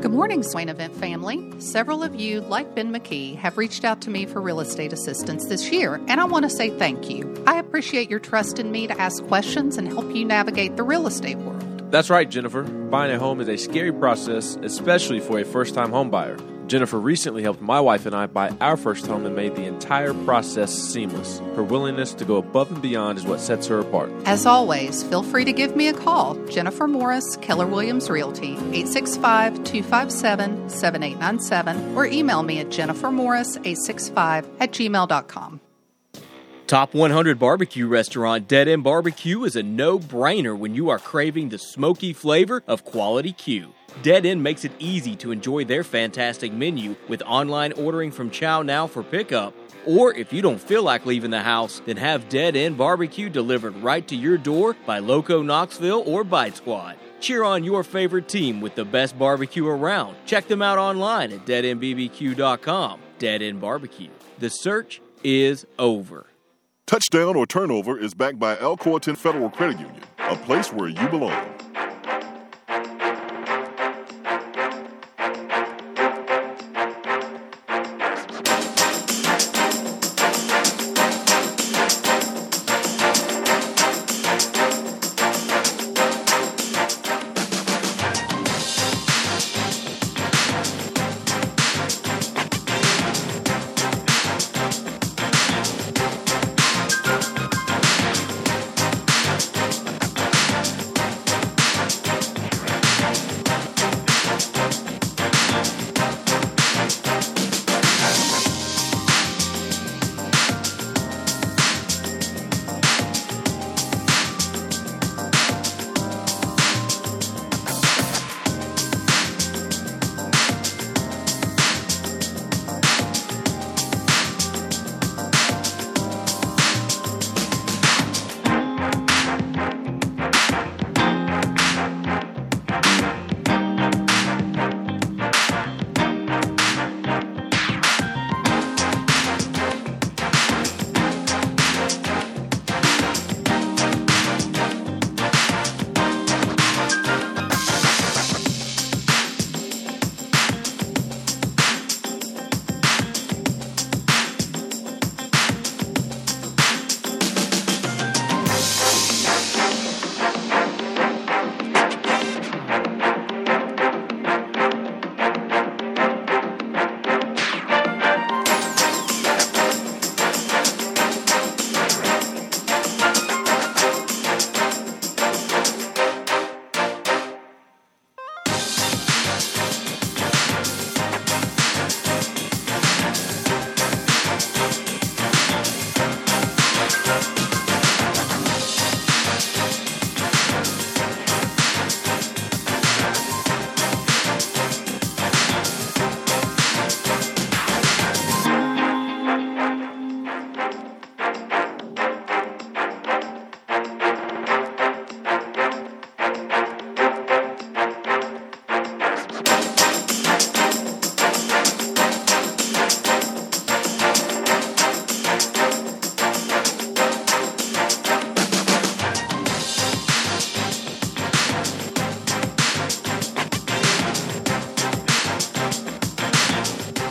[0.00, 1.52] Good morning, Swain Event family.
[1.60, 5.44] Several of you, like Ben McKee, have reached out to me for real estate assistance
[5.44, 7.34] this year, and I want to say thank you.
[7.46, 11.06] I appreciate your trust in me to ask questions and help you navigate the real
[11.06, 11.90] estate world.
[11.90, 12.62] That's right, Jennifer.
[12.62, 16.40] Buying a home is a scary process, especially for a first time homebuyer.
[16.70, 20.14] Jennifer recently helped my wife and I buy our first home and made the entire
[20.14, 21.40] process seamless.
[21.56, 24.08] Her willingness to go above and beyond is what sets her apart.
[24.24, 26.36] As always, feel free to give me a call.
[26.46, 35.60] Jennifer Morris, Keller Williams Realty, 865 257 7897, or email me at jennifermorris865 at gmail.com.
[36.68, 41.48] Top 100 barbecue restaurant Dead End Barbecue is a no brainer when you are craving
[41.48, 43.74] the smoky flavor of quality Q.
[44.02, 48.62] Dead End makes it easy to enjoy their fantastic menu with online ordering from Chow
[48.62, 49.54] Now for pickup.
[49.86, 53.76] Or if you don't feel like leaving the house, then have Dead End Barbecue delivered
[53.76, 56.96] right to your door by Loco Knoxville or Bite Squad.
[57.20, 60.16] Cheer on your favorite team with the best barbecue around.
[60.24, 63.00] Check them out online at deadendbbq.com.
[63.18, 64.10] Dead End Barbecue.
[64.38, 66.26] The search is over.
[66.86, 71.08] Touchdown or turnover is backed by Alcoa Tenn Federal Credit Union, a place where you
[71.08, 71.46] belong.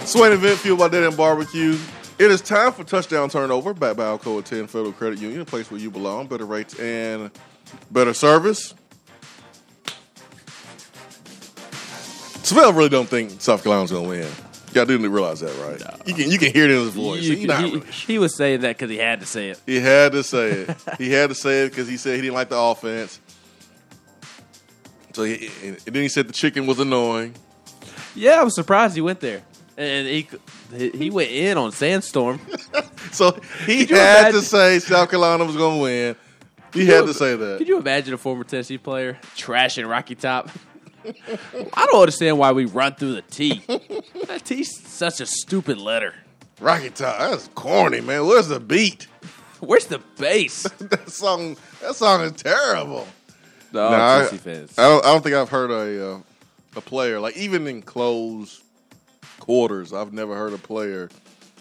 [0.10, 1.78] Swain Event fueled by Dead End Barbecue.
[2.18, 3.76] It is time for touchdown turnover.
[3.76, 6.26] Back by Alcoa Tenn Federal Credit Union, a place where you belong.
[6.26, 7.30] Better rates and
[7.92, 8.74] better service.
[12.44, 14.28] Syvelle really don't think South Carolina's going to win.
[14.74, 16.08] Y'all didn't realize that, right?
[16.08, 17.22] You can you can hear it in his voice.
[17.22, 19.62] You- he, really he was saying that because he had to say it.
[19.68, 20.78] He had to say it.
[20.98, 23.20] he had to say it because he said he didn't like the offense.
[25.14, 27.36] So he, and then he said the chicken was annoying.
[28.16, 29.44] Yeah, I was surprised he went there,
[29.80, 30.28] and he
[30.72, 32.40] he went in on Sandstorm.
[33.12, 33.32] So
[33.66, 36.16] he Could you had to say South Carolina was going to win.
[36.74, 37.58] He had to say that.
[37.58, 40.50] Could you imagine a former Tennessee player trashing Rocky Top?
[41.74, 43.64] I don't understand why we run through the T.
[44.28, 46.14] That T's such a stupid letter.
[46.60, 48.28] Rocky Top, that's corny, man.
[48.28, 49.08] Where's the beat?
[49.60, 50.64] Where's the bass?
[50.80, 53.08] that song, that song is terrible.
[53.74, 54.78] No, Nah, I, Tennessee fans.
[54.78, 56.20] I don't, I don't think I've heard a uh,
[56.76, 58.62] a player like even in close
[59.40, 59.94] quarters.
[59.94, 61.10] I've never heard a player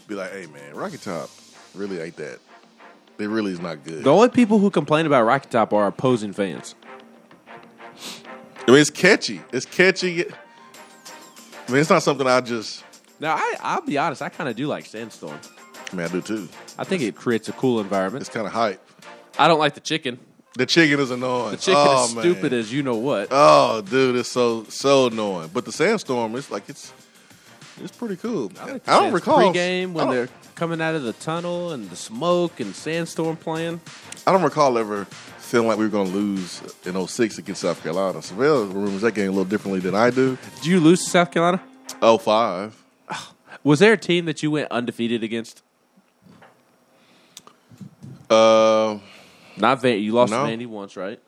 [0.06, 1.30] be like, "Hey, man, Rocky Top
[1.74, 2.38] really ain't that.
[3.18, 6.32] It really is not good." The only people who complain about Rocky Top are opposing
[6.32, 6.74] fans.
[8.66, 9.40] I mean, it's catchy.
[9.52, 10.24] It's catchy.
[10.26, 12.84] I mean, it's not something I just.
[13.20, 15.38] Now, I, I'll be honest, I kind of do like Sandstorm.
[15.92, 16.48] I mean, I do too.
[16.78, 18.20] I think it creates a cool environment.
[18.22, 18.80] It's kind of hype.
[19.38, 20.18] I don't like the chicken.
[20.56, 21.52] The chicken is annoying.
[21.52, 22.22] The chicken Oh, is man.
[22.24, 23.28] stupid as you know what.
[23.30, 25.50] Oh, dude, it's so so annoying.
[25.52, 26.92] But the sandstorm, it's like it's
[27.82, 28.50] it's pretty cool.
[28.60, 31.88] I, like the don't recall pregame I when they're coming out of the tunnel and
[31.90, 33.80] the smoke and Sandstorm playing.
[34.26, 35.04] I don't recall ever
[35.38, 38.20] feeling like we were going to lose in 06 against South Carolina.
[38.22, 40.36] So, Syvelle remembers that game a little differently than I do.
[40.56, 41.62] Did you lose to South Carolina?
[42.00, 42.82] 05.
[43.64, 45.62] Was there a team that you went undefeated against?
[48.30, 48.98] Uh,
[49.56, 50.00] Not Van.
[50.00, 50.44] You lost No.
[50.44, 51.18] Vandy once, right?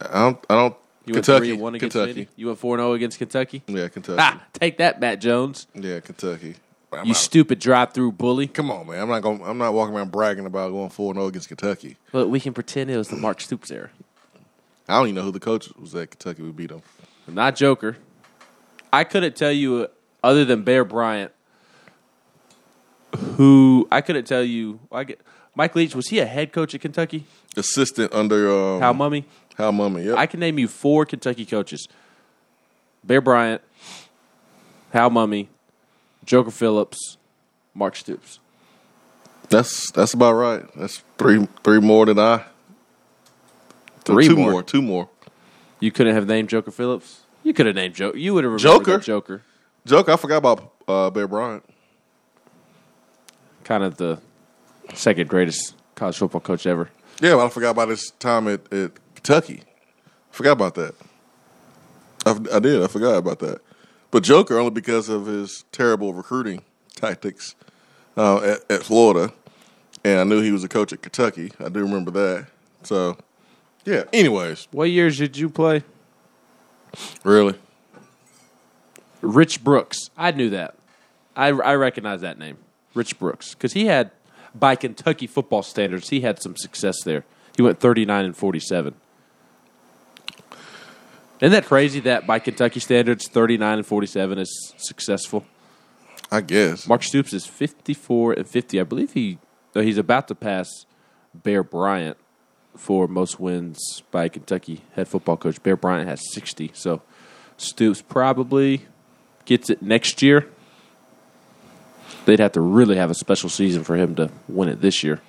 [0.00, 0.38] I don't.
[0.50, 0.76] I don't.
[1.06, 1.38] You went Kentucky.
[1.46, 2.24] three and one against Kentucky.
[2.24, 2.28] Vandy.
[2.36, 3.62] You went four and zero against Kentucky.
[3.68, 4.18] Yeah, Kentucky.
[4.20, 5.66] Ah, take that, Matt Jones.
[5.74, 6.56] Yeah, Kentucky.
[6.92, 8.46] I'm You not- stupid drive-through bully.
[8.48, 9.00] come on, man.
[9.00, 9.40] I'm not going.
[9.44, 11.96] I'm not walking around bragging about going four and 0 against Kentucky.
[12.12, 13.90] But we can pretend it was the Mark Stoops era.
[14.88, 16.42] I don't even know who the coach was at Kentucky.
[16.42, 16.82] We beat them.
[17.28, 17.96] Not Joker.
[18.92, 19.86] I couldn't tell you uh,
[20.22, 21.32] other than Bear Bryant.
[23.36, 24.80] Who I couldn't tell you.
[24.92, 25.20] I get
[25.54, 25.94] Mike Leach.
[25.94, 27.24] Was he a head coach at Kentucky?
[27.56, 29.24] Assistant under um, Hal Mumme.
[29.56, 30.04] Hal Mumme.
[30.04, 30.16] Yep.
[30.18, 31.88] I can name you four Kentucky coaches:
[33.04, 33.62] Bear Bryant,
[34.92, 35.48] Hal Mumme,
[36.24, 37.16] Joker Phillips,
[37.74, 38.40] Mark Stoops.
[39.48, 40.64] That's that's about right.
[40.76, 42.44] That's three three more than I.
[44.04, 44.50] Three two more.
[44.50, 44.62] more.
[44.62, 45.08] Two more.
[45.80, 47.20] You couldn't have named Joker Phillips.
[47.42, 48.16] You could have named Joker.
[48.16, 48.98] You would have Joker?
[48.98, 49.42] Joker.
[49.84, 50.08] Joke.
[50.08, 51.64] I forgot about uh, Bear Bryant.
[53.64, 54.20] Kind of the
[54.94, 56.90] second greatest college football coach ever.
[57.20, 58.92] Yeah, well, I forgot about his time at, at
[59.26, 59.60] Kentucky.
[59.64, 60.94] I Forgot about that.
[62.24, 62.80] I, I did.
[62.80, 63.60] I forgot about that.
[64.12, 66.62] But Joker only because of his terrible recruiting
[66.94, 67.56] tactics
[68.16, 69.32] uh, at, at Florida,
[70.04, 71.50] and I knew he was a coach at Kentucky.
[71.58, 72.46] I do remember that.
[72.84, 73.18] So,
[73.84, 74.04] yeah.
[74.12, 75.82] Anyways, What years did you play?
[77.24, 77.54] really,
[79.22, 80.08] Rich Brooks.
[80.16, 80.76] I knew that.
[81.34, 82.58] I, I recognize that name,
[82.94, 84.12] Rich Brooks, because he had,
[84.54, 87.24] by Kentucky football standards, he had some success there.
[87.56, 88.94] He went 39 and 47.
[91.40, 95.44] Isn't that crazy that by Kentucky standards, 39 and 47 is successful?
[96.30, 96.88] I guess.
[96.88, 98.80] Mark Stoops is 54 and 50.
[98.80, 99.38] I believe he
[99.76, 100.86] no, he's about to pass
[101.34, 102.16] Bear Bryant
[102.74, 105.62] for most wins by Kentucky head football coach.
[105.62, 106.70] Bear Bryant has 60.
[106.72, 107.02] So
[107.58, 108.86] Stoops probably
[109.44, 110.48] gets it next year.
[112.24, 115.20] They'd have to really have a special season for him to win it this year.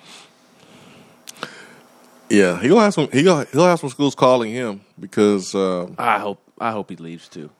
[2.30, 3.10] Yeah, he'll have some.
[3.10, 7.28] He'll he'll have some schools calling him because um, I hope I hope he leaves
[7.28, 7.50] too.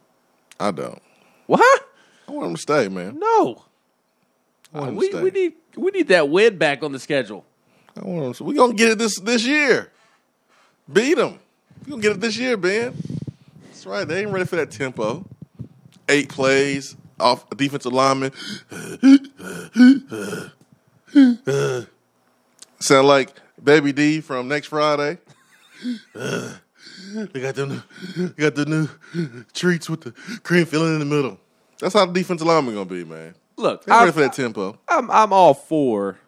[0.61, 1.01] I don't.
[1.47, 1.89] What?
[2.27, 3.19] I want him to stay, man.
[3.19, 3.65] No.
[4.75, 5.23] I want him to we, stay.
[5.23, 7.45] we need we need that win back on the schedule.
[7.97, 8.35] I want him.
[8.35, 9.91] To, we gonna get it this this year.
[10.93, 11.39] Beat them.
[11.85, 12.95] We gonna get it this year, Ben.
[13.65, 14.07] That's right.
[14.07, 15.25] They ain't ready for that tempo.
[16.09, 18.33] Eight plays off a defensive lineman.
[22.81, 23.31] Sound like
[23.63, 25.19] Baby D from next Friday.
[26.15, 28.89] they got the new, they got the new
[29.55, 31.39] treats with the cream filling in the middle.
[31.79, 33.35] That's how the defensive lineman gonna be, man.
[33.57, 34.79] Look, They ain't ready for that tempo.
[34.89, 36.19] I'm I'm all for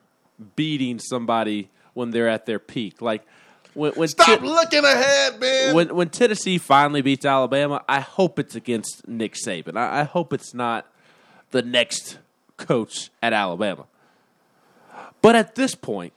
[0.57, 3.03] beating somebody when they're at their peak.
[3.03, 3.23] Like
[3.75, 5.75] when when Stop Ten- looking ahead, man.
[5.75, 9.77] when when Tennessee finally beats Alabama, I hope it's against Nick Saban.
[9.77, 10.87] I, I hope it's not
[11.51, 12.19] the next
[12.57, 13.85] coach at Alabama.
[15.23, 16.13] But at this point,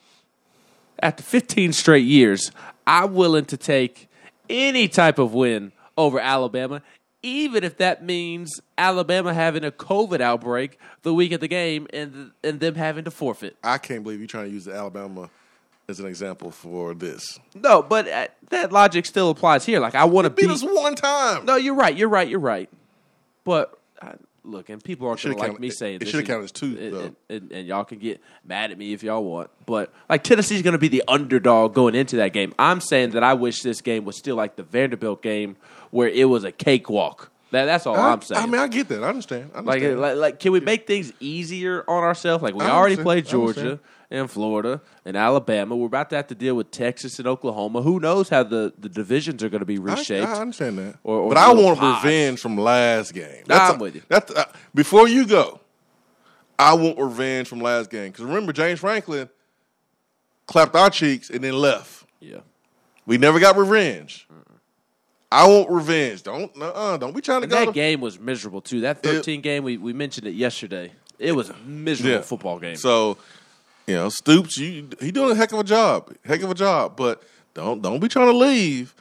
[1.02, 2.52] after 15 straight years,
[2.86, 4.10] I'm willing to take
[4.50, 6.82] any type of win over Alabama,
[7.22, 12.32] even if that means Alabama having a COVID outbreak the week of the game and
[12.44, 13.56] and them having to forfeit.
[13.64, 15.30] I can't believe you're trying to use Alabama
[15.88, 17.40] as an example for this.
[17.56, 19.80] No, but uh, that logic still applies here.
[19.80, 21.46] Like I want to Beat beat us one time.
[21.46, 21.96] No, you're right.
[21.96, 22.28] You're right.
[22.28, 22.70] You're right.
[23.44, 24.14] But uh,
[24.44, 26.10] look, and people aren't going to like me it- saying it this.
[26.10, 27.00] should count as two, and, though.
[27.02, 29.50] and, and, and y'all can get mad at me if y'all want.
[29.66, 32.54] But like Tennessee's going to be the underdog going into that game.
[32.60, 35.56] I'm saying that I wish this game was still like the Vanderbilt game
[35.92, 37.32] where it was a cakewalk.
[37.52, 38.42] That, that's all I, I'm saying.
[38.42, 39.04] I mean, I get that.
[39.04, 39.52] I understand.
[39.54, 40.02] I like, understand.
[40.02, 42.42] like, like, can we make things easier on ourselves?
[42.44, 43.80] Like, we already played Georgia.
[44.14, 45.76] And Florida and Alabama.
[45.76, 47.82] We're about to have to deal with Texas and Oklahoma.
[47.82, 50.28] Who knows how the, the divisions are going to be reshaped?
[50.28, 50.96] I understand that.
[51.04, 53.44] Or- or but I want revenge from last game.
[53.50, 54.04] Nah, I'm a- with you.
[54.08, 55.60] That's uh, before you go.
[56.58, 59.28] I want revenge from last game because remember James Franklin
[60.46, 62.06] clapped our cheeks and then left.
[62.20, 62.38] Yeah.
[63.06, 64.28] We never got revenge.
[65.32, 66.22] I want revenge.
[66.22, 67.60] Don't uh, don't be trying to And go.
[67.60, 68.82] that to- game was miserable too.
[68.82, 70.92] That 13 game, we, we mentioned it yesterday.
[71.18, 72.22] It was a miserable Yeah.
[72.22, 72.76] football game.
[72.76, 73.18] So,
[73.88, 76.96] you know, Stoops, you he doing a heck of a job, heck of a job.
[76.96, 77.24] But
[77.54, 78.96] don't don't be trying to leave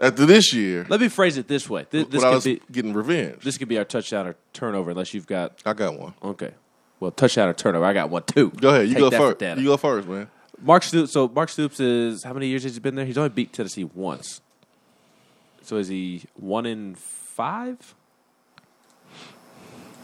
[0.00, 1.86] after this year Let me phrase it this way.
[1.90, 3.42] This, this could be getting revenge.
[3.42, 5.60] this could be our touchdown or turnover, unless you've got.
[5.64, 6.14] I got one.
[6.22, 6.52] Okay.
[7.00, 7.84] Well, touchdown or turnover.
[7.84, 8.50] I got one too.
[8.50, 8.88] Go ahead.
[8.88, 9.58] You Take go first.
[9.58, 10.28] You go first, man.
[10.60, 11.12] Mark Stoops.
[11.12, 13.04] So Mark Stoops is how many years has he been there?
[13.04, 14.40] He's only beat Tennessee once.
[15.62, 17.94] So is he one in five?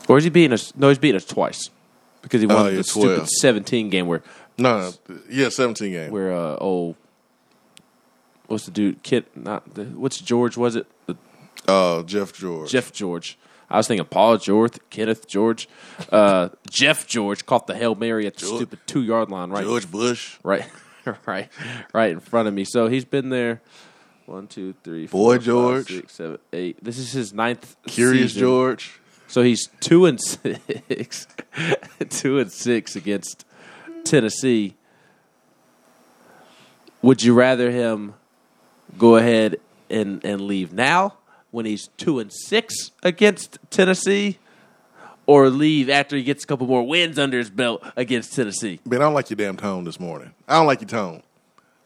[0.08, 0.74] Or is he beating us?
[0.74, 1.70] No, he's beating us twice
[2.28, 3.28] because he won the yeah, stupid 12.
[3.40, 4.22] seventeen game where
[4.58, 6.10] No, no, yeah, seventeen game.
[6.10, 6.94] where uh oh,
[8.46, 9.02] what's the dude?
[9.02, 10.56] Kit not the, what's George?
[10.56, 11.16] Was it the
[11.66, 12.70] Uh, Jeff George.
[12.70, 13.38] Jeff George?
[13.70, 15.68] I was thinking Paul George, Kenneth George,
[16.10, 19.64] uh, Jeff George caught the hail mary at the George- stupid two yard line, right?
[19.64, 20.38] George Bush.
[20.42, 20.64] right,
[21.26, 21.48] right,
[21.92, 22.64] right in front of me.
[22.64, 23.60] So he's been there.
[24.24, 25.88] One, two, three, Boy George.
[25.88, 26.82] six, seven, eight.
[26.84, 27.76] This is his ninth.
[27.86, 28.40] Curious season.
[28.40, 29.00] George.
[29.28, 31.26] So he's two and six,
[32.08, 33.44] two and six against
[34.04, 34.74] Tennessee.
[37.02, 38.14] Would you rather him
[38.96, 39.60] go ahead
[39.90, 41.14] and and leave now
[41.50, 44.38] when he's two and six against Tennessee,
[45.26, 48.80] or leave after he gets a couple more wins under his belt against Tennessee?
[48.86, 50.32] Man, I don't like your damn tone this morning.
[50.48, 51.22] I don't like your tone.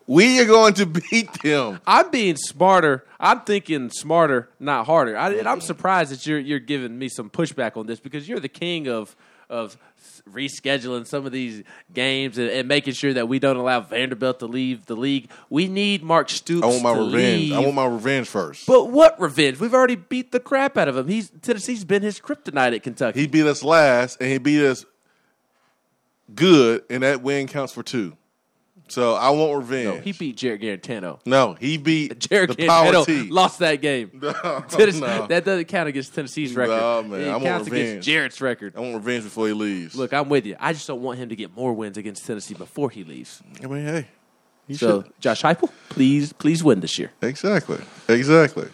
[0.06, 1.80] We are going to beat them.
[1.86, 3.04] I'm being smarter.
[3.20, 5.16] I'm thinking smarter, not harder.
[5.16, 8.40] I, and I'm surprised that you're you're giving me some pushback on this because you're
[8.40, 9.14] the king of
[9.48, 9.76] of
[10.30, 14.46] rescheduling some of these games and, and making sure that we don't allow Vanderbilt to
[14.46, 15.30] leave the league.
[15.50, 16.64] We need Mark Stoops.
[16.64, 17.42] I want my to revenge.
[17.42, 17.52] leave.
[17.52, 18.66] I want my revenge first.
[18.66, 19.60] But what revenge?
[19.60, 21.08] We've already beat the crap out of him.
[21.08, 23.20] He's Tennessee's been his kryptonite at Kentucky.
[23.20, 24.84] He beat us last, and he beat us
[26.34, 28.16] good, and that win counts for two.
[28.92, 29.84] So I want revenge.
[29.86, 31.18] no, he beat Jarrett Guarantano.
[31.24, 34.10] No, he beat Jarrett the Guarantano lost that game.
[34.22, 34.32] No,
[34.68, 35.26] Tennessee- no.
[35.28, 36.76] That doesn't count against Tennessee's record.
[36.76, 37.20] No, man.
[37.22, 37.88] It I want counts revenge.
[37.90, 38.74] against Jarrett's record.
[38.76, 39.94] I want revenge before he leaves.
[39.96, 40.56] Look, I'm with you.
[40.60, 43.42] I just don't want him to get more wins against Tennessee before he leaves.
[43.64, 44.06] I mean, hey,
[44.68, 45.12] he So, should.
[45.20, 47.12] Josh Heupel, please, please win this year.
[47.22, 47.78] Exactly,
[48.08, 48.68] exactly.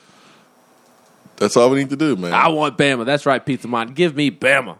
[1.37, 2.33] That's all we need to do, man.
[2.35, 3.05] I want Bama.
[3.07, 3.95] That's right, Pizza Mind.
[3.95, 4.79] Give me Bama.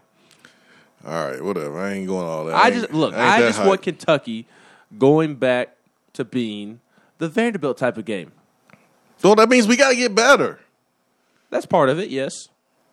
[1.05, 1.79] all right, whatever.
[1.79, 2.55] I ain't going all that.
[2.55, 3.13] I just look.
[3.13, 3.67] ain't I just hype.
[3.67, 4.45] want Kentucky
[4.97, 5.75] going back
[6.13, 6.79] to being
[7.17, 8.31] the Vanderbilt type of game.
[9.17, 10.59] So that means we got to get better.
[11.49, 12.09] That's part of it.
[12.09, 12.47] Yes,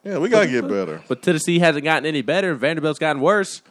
[0.05, 1.03] Yeah, we got to get better.
[1.09, 2.55] but Tennessee hasn't gotten any better.
[2.55, 3.63] Vanderbilt's gotten worse.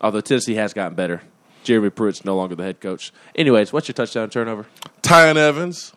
[0.00, 1.22] Although Tennessee has gotten better.
[1.62, 3.12] Jeremy Pruitt's no longer the head coach.
[3.36, 4.66] Anyways, what's your touchdown turnover?
[5.02, 5.92] Tiyon Evans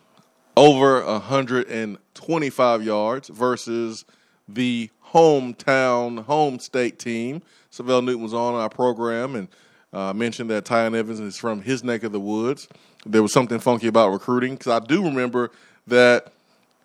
[0.56, 4.06] over 125 yards versus
[4.48, 7.42] the hometown home state team.
[7.72, 9.48] Syvelle Newton was on our program and
[9.94, 12.68] uh, mentioned that Tiyon Evans is from his neck of the woods.
[13.06, 15.52] There was something funky about recruiting because I do remember
[15.88, 16.32] that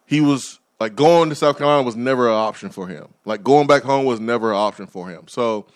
[0.07, 3.09] he was like going to South Carolina was never an option for him.
[3.25, 5.29] Like going back home was never an option for him.
[5.29, 5.67] So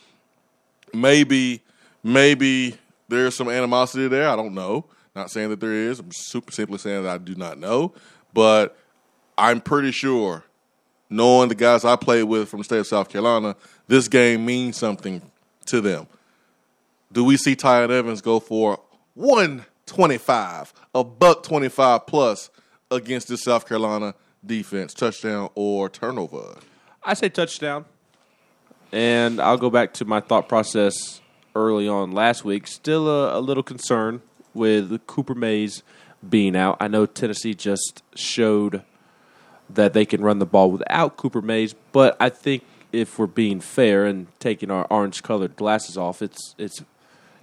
[0.92, 1.60] maybe
[2.02, 2.76] maybe
[3.08, 4.28] there's some animosity there.
[4.28, 4.86] I don't know.
[5.14, 6.00] Not saying that there is.
[6.00, 7.94] I'm super simply saying that I do not know.
[8.32, 8.76] But
[9.38, 10.44] I'm pretty sure,
[11.08, 13.54] knowing the guys I played with from the state of South Carolina,
[13.86, 15.22] this game means something
[15.66, 16.06] to them.
[17.14, 18.80] Do we see Tiyon Evans go for
[19.14, 22.50] 125, a buck 25 plus
[22.90, 26.56] against the South Carolina defense, touchdown or turnover?
[27.04, 27.84] I say touchdown.
[28.90, 31.20] And I'll go back to my thought process
[31.54, 32.66] early on last week.
[32.66, 34.20] Still a, a little concern
[34.52, 35.84] with Cooper Mays
[36.28, 36.78] being out.
[36.80, 38.82] I know Tennessee just showed
[39.70, 43.60] that they can run the ball without Cooper Mays, but I think if we're being
[43.60, 46.82] fair and taking our orange colored glasses off, it's it's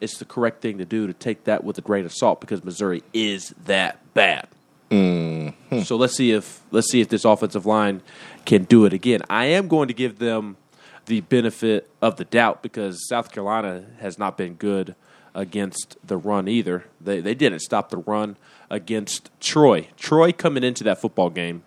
[0.02, 2.64] it's the correct thing to do to take that with a grain of salt because
[2.64, 4.48] Missouri is that bad.
[4.90, 5.82] Mm-hmm.
[5.82, 8.02] So let's see if let's see if this offensive line
[8.46, 9.22] can do it again.
[9.30, 10.58] I am going to give them
[11.06, 14.96] the benefit of the doubt because South Carolina has not been good
[15.34, 16.86] against the run either.
[17.00, 18.36] They they didn't stop the run
[18.70, 19.88] against Troy.
[19.98, 21.64] Troy coming into that football game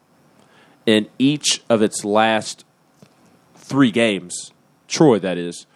[0.85, 2.64] in each of its last
[3.57, 4.53] three games,
[4.87, 5.66] Troy that is,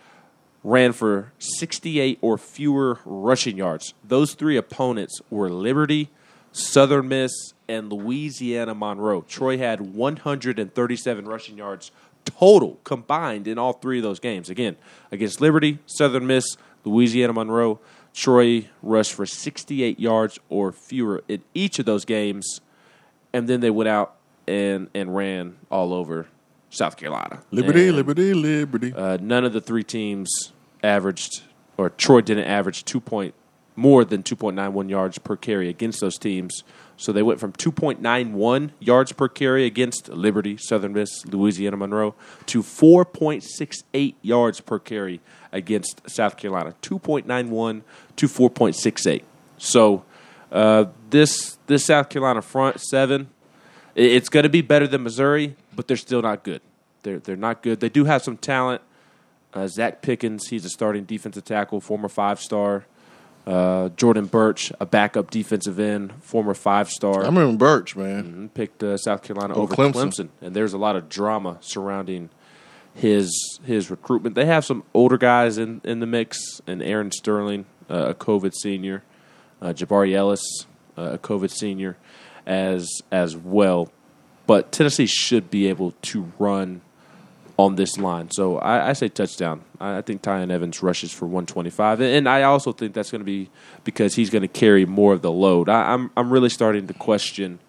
[0.65, 3.95] ran for 68 or fewer rushing yards.
[4.05, 6.11] Those three opponents were Liberty,
[6.53, 7.33] Southern Miss,
[7.69, 9.23] and Louisiana Monroe.
[9.23, 11.91] Troy had 137 rushing yards
[12.25, 14.51] total combined in all three of those games.
[14.51, 14.77] Again,
[15.11, 17.81] against Liberty, Southern Miss, Louisiana Monroe,
[18.15, 22.61] Troy rushed for 68 yards or fewer in each of those games,
[23.33, 26.27] and then they went out and and ran all over
[26.71, 27.41] South Carolina.
[27.51, 28.93] Liberty, And, liberty, liberty.
[28.95, 30.53] uh, none of the three teams
[30.83, 31.43] averaged,
[31.77, 33.35] or Troy didn't average two point
[33.77, 36.65] more than 2.91 yards per carry against those teams.
[36.97, 42.17] So they went from 2.91 yards per carry against Liberty, Southern Miss, Louisiana Monroe
[42.47, 45.21] to 4.68 yards per carry
[45.53, 46.75] against South Carolina.
[46.83, 47.83] 2.91
[48.17, 49.23] to 4.68.
[49.59, 50.05] So
[50.51, 53.29] uh, this this South Carolina front seven,
[53.99, 56.61] it's going to be better than Missouri, but they're still not good.
[57.03, 57.81] They're they're not good.
[57.81, 58.83] They do have some talent.
[59.55, 62.85] Uh, Zach Pickens, he's a starting defensive tackle, former five star.
[63.47, 67.23] Uh, Jordan Burch, a backup defensive end, former five star.
[67.23, 68.51] I remember Burch, man.
[68.53, 69.93] Picked uh, South Carolina Oh, over Clemson.
[70.11, 70.29] Clemson.
[70.43, 72.29] and there's a lot of drama surrounding
[72.95, 74.35] his his recruitment.
[74.35, 78.53] They have some older guys in, in the mix, and Aaron Sterling, uh, a COVID
[78.55, 79.03] senior,
[79.63, 80.43] uh, Jabari Ellis,
[80.99, 81.97] uh, a COVID senior,
[82.49, 83.93] as as well.
[84.49, 86.81] But Tennessee should be able to run
[87.59, 88.31] on this line.
[88.31, 89.63] So I, I say touchdown.
[89.81, 93.27] I, I think Tiyon Evans rushes for 125, and I also think that's going to
[93.27, 93.51] be
[93.85, 95.69] because he's going to carry more of the load.
[95.69, 97.61] I, I'm I'm really starting to question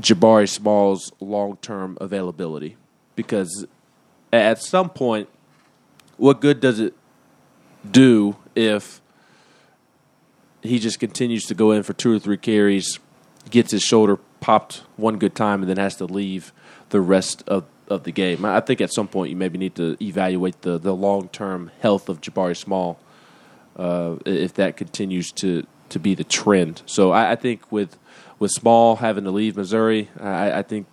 [0.00, 2.76] Jabari Small's long term availability
[3.16, 3.66] because
[4.32, 5.28] at some point,
[6.16, 6.94] what good does it
[7.88, 9.00] do if
[10.62, 12.98] he just continues to go in for two or three carries,
[13.54, 16.52] gets his shoulder popped one good time, and then has to leave
[16.90, 18.44] the rest of, of the game?
[18.44, 22.08] I think at some point you maybe need to evaluate the, the long term health
[22.08, 22.98] of Jabari Small
[23.76, 26.82] uh, if that continues to, to be the trend.
[26.86, 27.98] So I, I think with
[28.38, 30.86] with Small having to leave Missouri, I, I think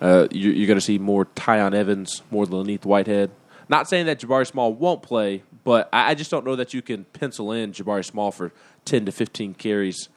[0.00, 3.30] uh, you're, you're going to see more Tiyon Evans, more Len'Neth Whitehead.
[3.68, 6.80] Not saying that Jabari Small won't play, but I, I just don't know that you
[6.80, 8.52] can pencil in Jabari Small for
[8.84, 10.08] 10 to 15 carries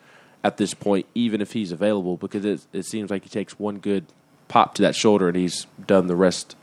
[0.43, 3.77] at this point, even if he's available, because it, it seems like he takes one
[3.77, 4.05] good
[4.47, 6.55] pop to that shoulder and he's done the rest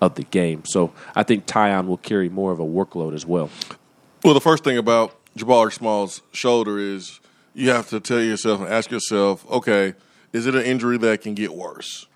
[0.00, 0.64] of the game.
[0.64, 3.50] So I think Tiyon will carry more of a workload as well.
[4.24, 7.20] Well, the first thing about Jabari Small's shoulder is
[7.54, 9.94] you have to tell yourself and ask yourself, okay,
[10.32, 12.06] is it an injury that can get worse?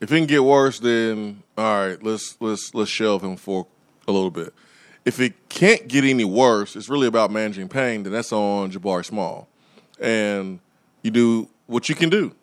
[0.00, 3.66] If it can get worse, then all right, let's let's let's shelve him for
[4.08, 4.52] a little bit.
[5.04, 8.02] If it can't get any worse, it's really about managing pain.
[8.02, 9.48] Then that's on Jabari Small,
[10.02, 10.60] and
[11.02, 12.34] you do what you can do.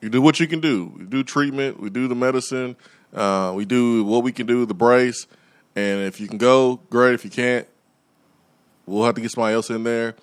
[0.00, 0.92] You do what you can do.
[0.96, 1.80] We do treatment.
[1.80, 2.76] We do the medicine.
[3.14, 4.66] Uh, we do what we can do.
[4.66, 5.26] The brace,
[5.76, 7.14] and if you can go, great.
[7.14, 7.66] If you can't,
[8.86, 10.14] we'll have to get somebody else in there.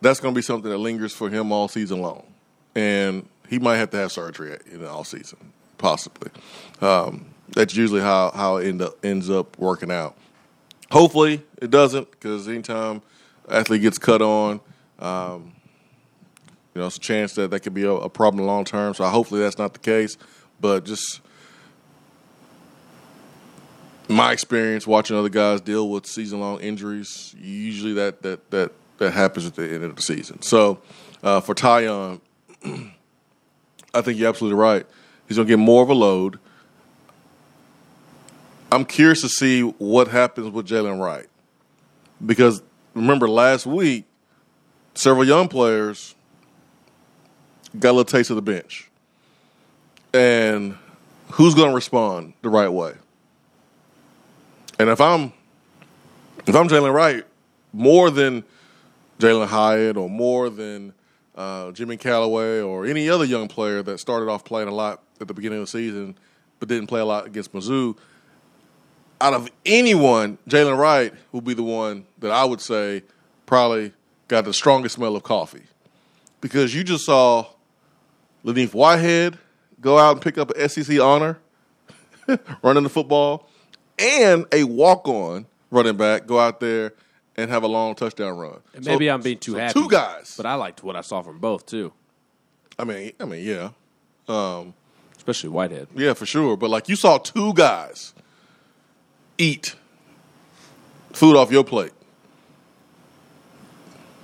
[0.00, 2.24] That's going to be something that lingers for him all season long,
[2.74, 5.38] and he might have to have surgery in the all season,
[5.78, 6.30] possibly.
[6.80, 10.16] Um, that's usually how how it end up, ends up working out.
[10.90, 13.02] Hopefully, it doesn't, because anytime
[13.50, 14.60] athlete gets cut on,
[14.98, 15.52] um,
[16.74, 18.94] you know, it's a chance that that could be a, a problem long term.
[18.94, 20.16] So hopefully that's not the case.
[20.60, 21.20] But just
[24.08, 29.12] my experience watching other guys deal with season long injuries, usually that that that that
[29.12, 30.42] happens at the end of the season.
[30.42, 30.80] So
[31.22, 32.20] uh, for Tiyon,
[33.94, 34.86] I think you're absolutely right.
[35.28, 36.38] He's going to get more of a load.
[38.70, 41.26] I'm curious to see what happens with Jalen Wright
[42.24, 42.62] because
[42.94, 44.04] remember last week,
[44.94, 46.14] several young players
[47.78, 48.88] got a little taste of the bench,
[50.12, 50.76] and
[51.32, 52.94] who's going to respond the right way?
[54.78, 55.32] And if I'm
[56.46, 57.24] if I'm Jalen Wright,
[57.72, 58.44] more than
[59.18, 60.92] Jalen Hyatt or more than
[61.36, 65.28] uh, Jimmy Calloway or any other young player that started off playing a lot at
[65.28, 66.16] the beginning of the season
[66.58, 67.96] but didn't play a lot against Mizzou,
[69.20, 73.02] out of anyone, Jalen Wright will be the one that I would say
[73.46, 73.92] probably
[74.28, 75.64] got the strongest smell of coffee.
[76.40, 77.46] Because you just saw
[78.44, 79.38] Len'Neth Whitehead
[79.80, 81.38] go out and pick up an SEC honor
[82.62, 83.48] running the football
[83.98, 86.92] and a walk on running back go out there
[87.36, 88.60] and have a long touchdown run.
[88.74, 89.72] And maybe So- I'm being too so happy.
[89.80, 90.34] Two guys.
[90.36, 91.92] But I liked what I saw from both, too.
[92.78, 93.70] I mean, I mean, yeah,
[94.28, 94.74] um,
[95.16, 95.88] especially Whitehead.
[95.94, 96.56] Yeah, for sure.
[96.56, 98.14] But like you saw two guys
[99.38, 99.74] eat
[101.12, 101.92] food off your plate.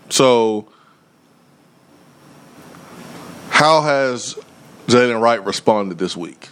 [0.09, 0.67] So,
[3.61, 4.39] how has
[4.87, 6.49] Jalen Wright responded this week?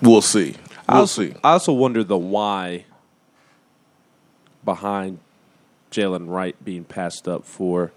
[0.00, 0.54] We'll see.
[0.88, 1.34] I We'll also, see.
[1.42, 2.84] I also wonder the why
[4.64, 5.18] behind
[5.90, 7.90] Jalen Wright being passed up for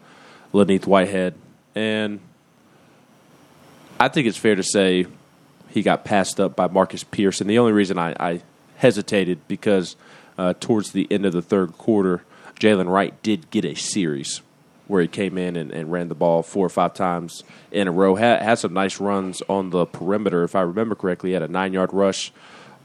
[0.53, 1.36] Len'Neth Whitehead.
[1.76, 2.19] And
[3.99, 5.05] I think it's fair to say
[5.69, 7.41] he got passed up by Marcus Pierce.
[7.41, 8.41] And the only reason I, I
[8.78, 9.95] hesitated because
[10.36, 12.23] uh, towards the end of the third quarter,
[12.59, 14.41] Jalen Wright did get a series
[14.88, 17.91] where he came in and, and ran the ball four or five times in a
[17.91, 18.15] row.
[18.15, 20.43] Had, had some nice runs on the perimeter.
[20.43, 22.31] If I remember correctly, he had a nine yard rush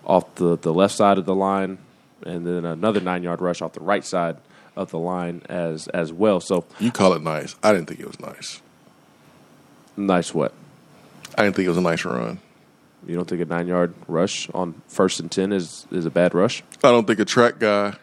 [0.05, 1.79] off the, the left side of the line,
[2.25, 4.37] and then another nine yard rush off the right side
[4.77, 6.41] of the line as as well.
[6.41, 7.55] So you call it nice.
[7.63, 8.63] I didn't think it was nice.
[9.97, 10.55] Nice what?
[11.37, 12.39] I didn't think it was a nice run.
[13.07, 16.35] You don't think a nine yard rush on first and ten is is a bad
[16.35, 16.63] rush?
[16.83, 17.97] I don't think a track guy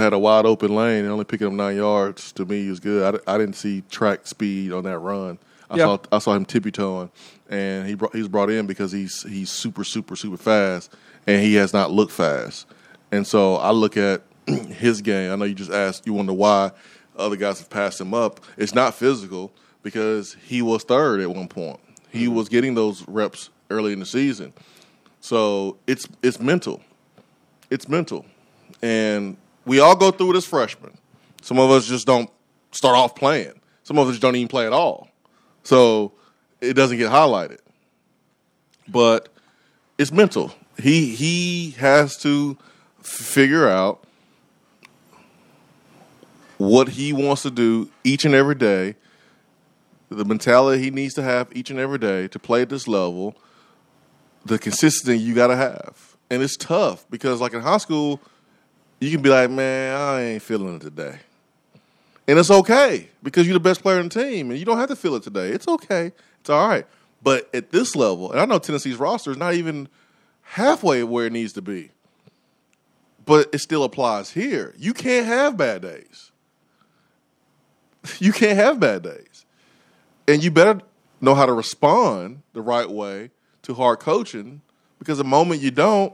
[0.00, 3.20] had a wide open lane and only picking up nine yards to me is good.
[3.26, 5.38] I, I didn't see track speed on that run.
[5.70, 5.84] I Yeah.
[5.84, 7.10] saw I saw him tippy toeing,
[7.48, 10.94] and he brought, he was brought in because he's he's super super super fast,
[11.26, 12.66] and he has not looked fast.
[13.10, 15.32] And so I look at his game.
[15.32, 16.72] I know you just asked, you wonder why
[17.16, 18.40] other guys have passed him up.
[18.56, 21.80] It's not physical because he was third at one point.
[22.10, 22.34] He mm-hmm.
[22.34, 24.52] was getting those reps early in the season.
[25.20, 26.82] So it's it's mental.
[27.70, 28.26] It's mental.
[28.82, 30.96] And we all go through it as freshmen.
[31.42, 32.30] Some of us just don't
[32.72, 33.60] start off playing.
[33.82, 35.08] Some of us don't even play at all.
[35.62, 36.12] So
[36.60, 37.58] it doesn't get highlighted.
[38.88, 39.28] But
[39.98, 40.54] it's mental.
[40.80, 42.56] He he has to
[43.00, 44.04] figure out
[46.58, 48.96] what he wants to do each and every day,
[50.08, 53.34] the mentality he needs to have each and every day to play at this level,
[54.44, 56.16] the consistency you got to have.
[56.30, 58.20] And it's tough because, like in high school,
[59.04, 61.18] you can be like, man, I ain't feeling it today.
[62.26, 64.88] And it's okay because you're the best player on the team and you don't have
[64.88, 65.50] to feel it today.
[65.50, 66.12] It's okay.
[66.40, 66.86] It's all right.
[67.22, 69.88] But at this level, and I know Tennessee's roster is not even
[70.42, 71.90] halfway where it needs to be,
[73.24, 74.74] but it still applies here.
[74.78, 76.30] You can't have bad days.
[78.18, 79.46] You can't have bad days.
[80.28, 80.80] And you better
[81.20, 83.30] know how to respond the right way
[83.62, 84.60] to hard coaching
[84.98, 86.12] because the moment you don't,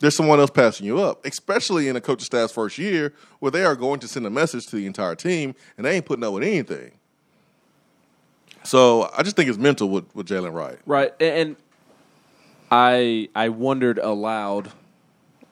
[0.00, 3.64] there's someone else passing you up, especially in a coaching staff's first year where they
[3.64, 6.32] are going to send a message to the entire team and they ain't putting up
[6.32, 6.92] with anything.
[8.64, 10.78] So I just think it's mental with, with Jalen Wright.
[10.84, 11.56] Right, and
[12.70, 14.72] I I wondered aloud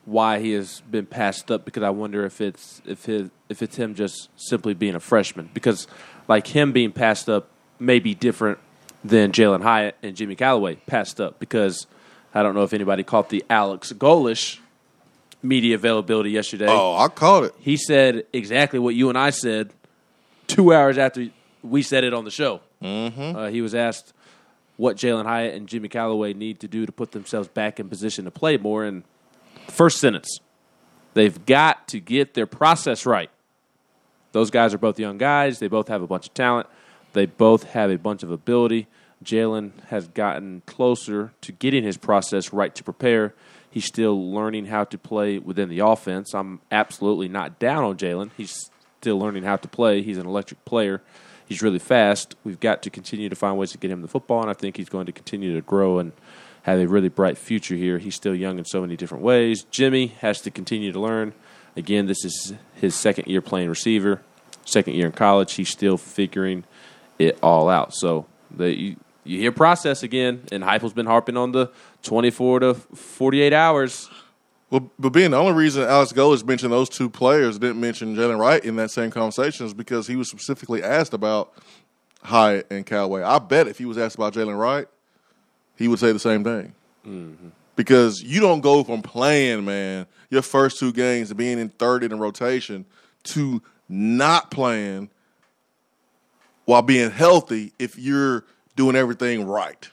[0.05, 3.77] why he has been passed up because I wonder if it's if his if it's
[3.77, 5.87] him just simply being a freshman because
[6.29, 8.59] like him being passed up may be different
[9.05, 11.87] than Jalen Hyatt and Jimmy Calloway passed up because
[12.39, 14.61] I don't know if anybody caught the Alex Golesh
[15.43, 16.69] media availability yesterday.
[16.69, 17.55] Oh, I caught it.
[17.59, 19.73] He said exactly what you and I said
[20.47, 21.31] two hours after
[21.65, 22.61] we said it on the show.
[22.81, 23.37] Mm-hmm.
[23.37, 24.13] Uh, he was asked
[24.77, 28.25] what Jalen Hyatt and Jimmy Calloway need to do to put themselves back in position
[28.25, 28.85] to play more.
[28.85, 29.03] And
[29.67, 30.39] first sentence,
[31.15, 33.31] they've got to get their process right.
[34.31, 35.59] Those guys are both young guys.
[35.59, 36.69] They both have a bunch of talent.
[37.15, 38.87] They both have a bunch of ability.
[39.25, 43.35] Jalen has gotten closer to getting his process right to prepare.
[43.71, 46.35] He's still learning how to play within the offense.
[46.35, 48.31] I'm absolutely not down on Jalen.
[48.37, 50.03] He's still learning how to play.
[50.03, 51.03] He's an electric player.
[51.47, 52.35] He's really fast.
[52.45, 54.77] We've got to continue to find ways to get him the football, and I think
[54.77, 56.13] he's going to continue to grow and
[56.63, 57.99] have a really bright future here.
[57.99, 59.65] He's still young in so many different ways.
[59.71, 61.33] Jimmy has to continue to learn.
[61.77, 64.21] Again, this is his second year playing receiver,
[64.65, 65.55] second year in college.
[65.55, 66.65] He's still figuring
[67.19, 67.95] it all out.
[67.95, 68.97] So the,
[69.29, 71.71] you, hear process again, and Heupel's been harping on the
[72.03, 74.09] 24 to 48 hours.
[74.71, 78.39] Well, but being the only reason Alex Golesh mentioned those two players didn't mention Jalen
[78.39, 81.55] Wright in that same conversation is because he was specifically asked about
[82.23, 83.23] Hyatt and Calloway.
[83.23, 84.87] I bet if he was asked about Jalen Wright,
[85.77, 86.75] he would say the same thing.
[87.07, 87.49] Mm-hmm.
[87.77, 92.13] Because you don't go from playing, man, your first two games being in third in
[92.13, 92.85] a rotation
[93.23, 95.09] to not playing
[96.67, 98.45] while being healthy if you're
[98.79, 99.91] doing everything right.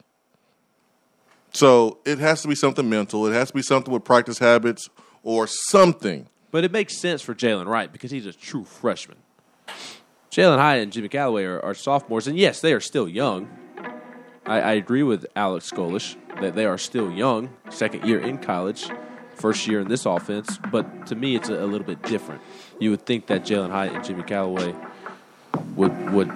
[1.51, 3.25] So it has to be something mental.
[3.25, 4.89] It has to be something with practice habits
[5.23, 6.27] or something.
[6.51, 9.17] But it makes sense for Jalen Wright because he's a true freshman.
[10.31, 13.49] Jalen Hyatt and Jimmy Calloway are, are sophomores, and yes, they are still young.
[14.45, 18.87] I, I agree with Alex Golesh that they are still young, second year in college,
[19.33, 20.59] first year in this offense.
[20.71, 22.41] But to me, it's a, a little bit different.
[22.79, 24.75] You would think that Jalen Hyatt and Jimmy Calloway
[25.75, 26.29] would would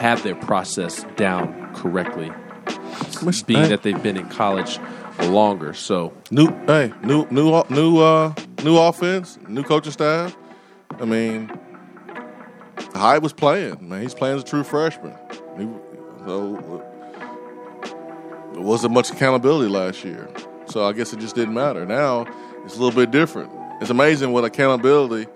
[0.00, 2.32] have their process down correctly
[3.46, 3.68] being hey.
[3.68, 4.78] that they've been in college
[5.24, 5.74] longer.
[5.74, 8.32] So New, hey, new, new, new, uh,
[8.64, 10.34] new offense, new coaching staff.
[10.98, 11.50] I mean,
[12.94, 13.86] Hyatt was playing.
[13.86, 15.14] Man, he's playing as a true freshman.
[15.58, 15.68] He,
[16.24, 16.82] so
[18.54, 20.30] there wasn't much accountability last year,
[20.66, 21.84] so I guess it just didn't matter.
[21.84, 22.26] Now
[22.64, 23.52] it's a little bit different.
[23.82, 25.26] It's amazing what accountability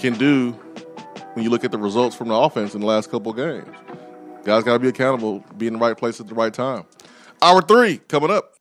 [0.00, 0.58] can do
[1.38, 3.68] when you look at the results from the offense in the last couple games.
[4.42, 6.82] Guys got to be accountable, be in the right place at the right time.
[7.40, 8.57] Hour three coming up.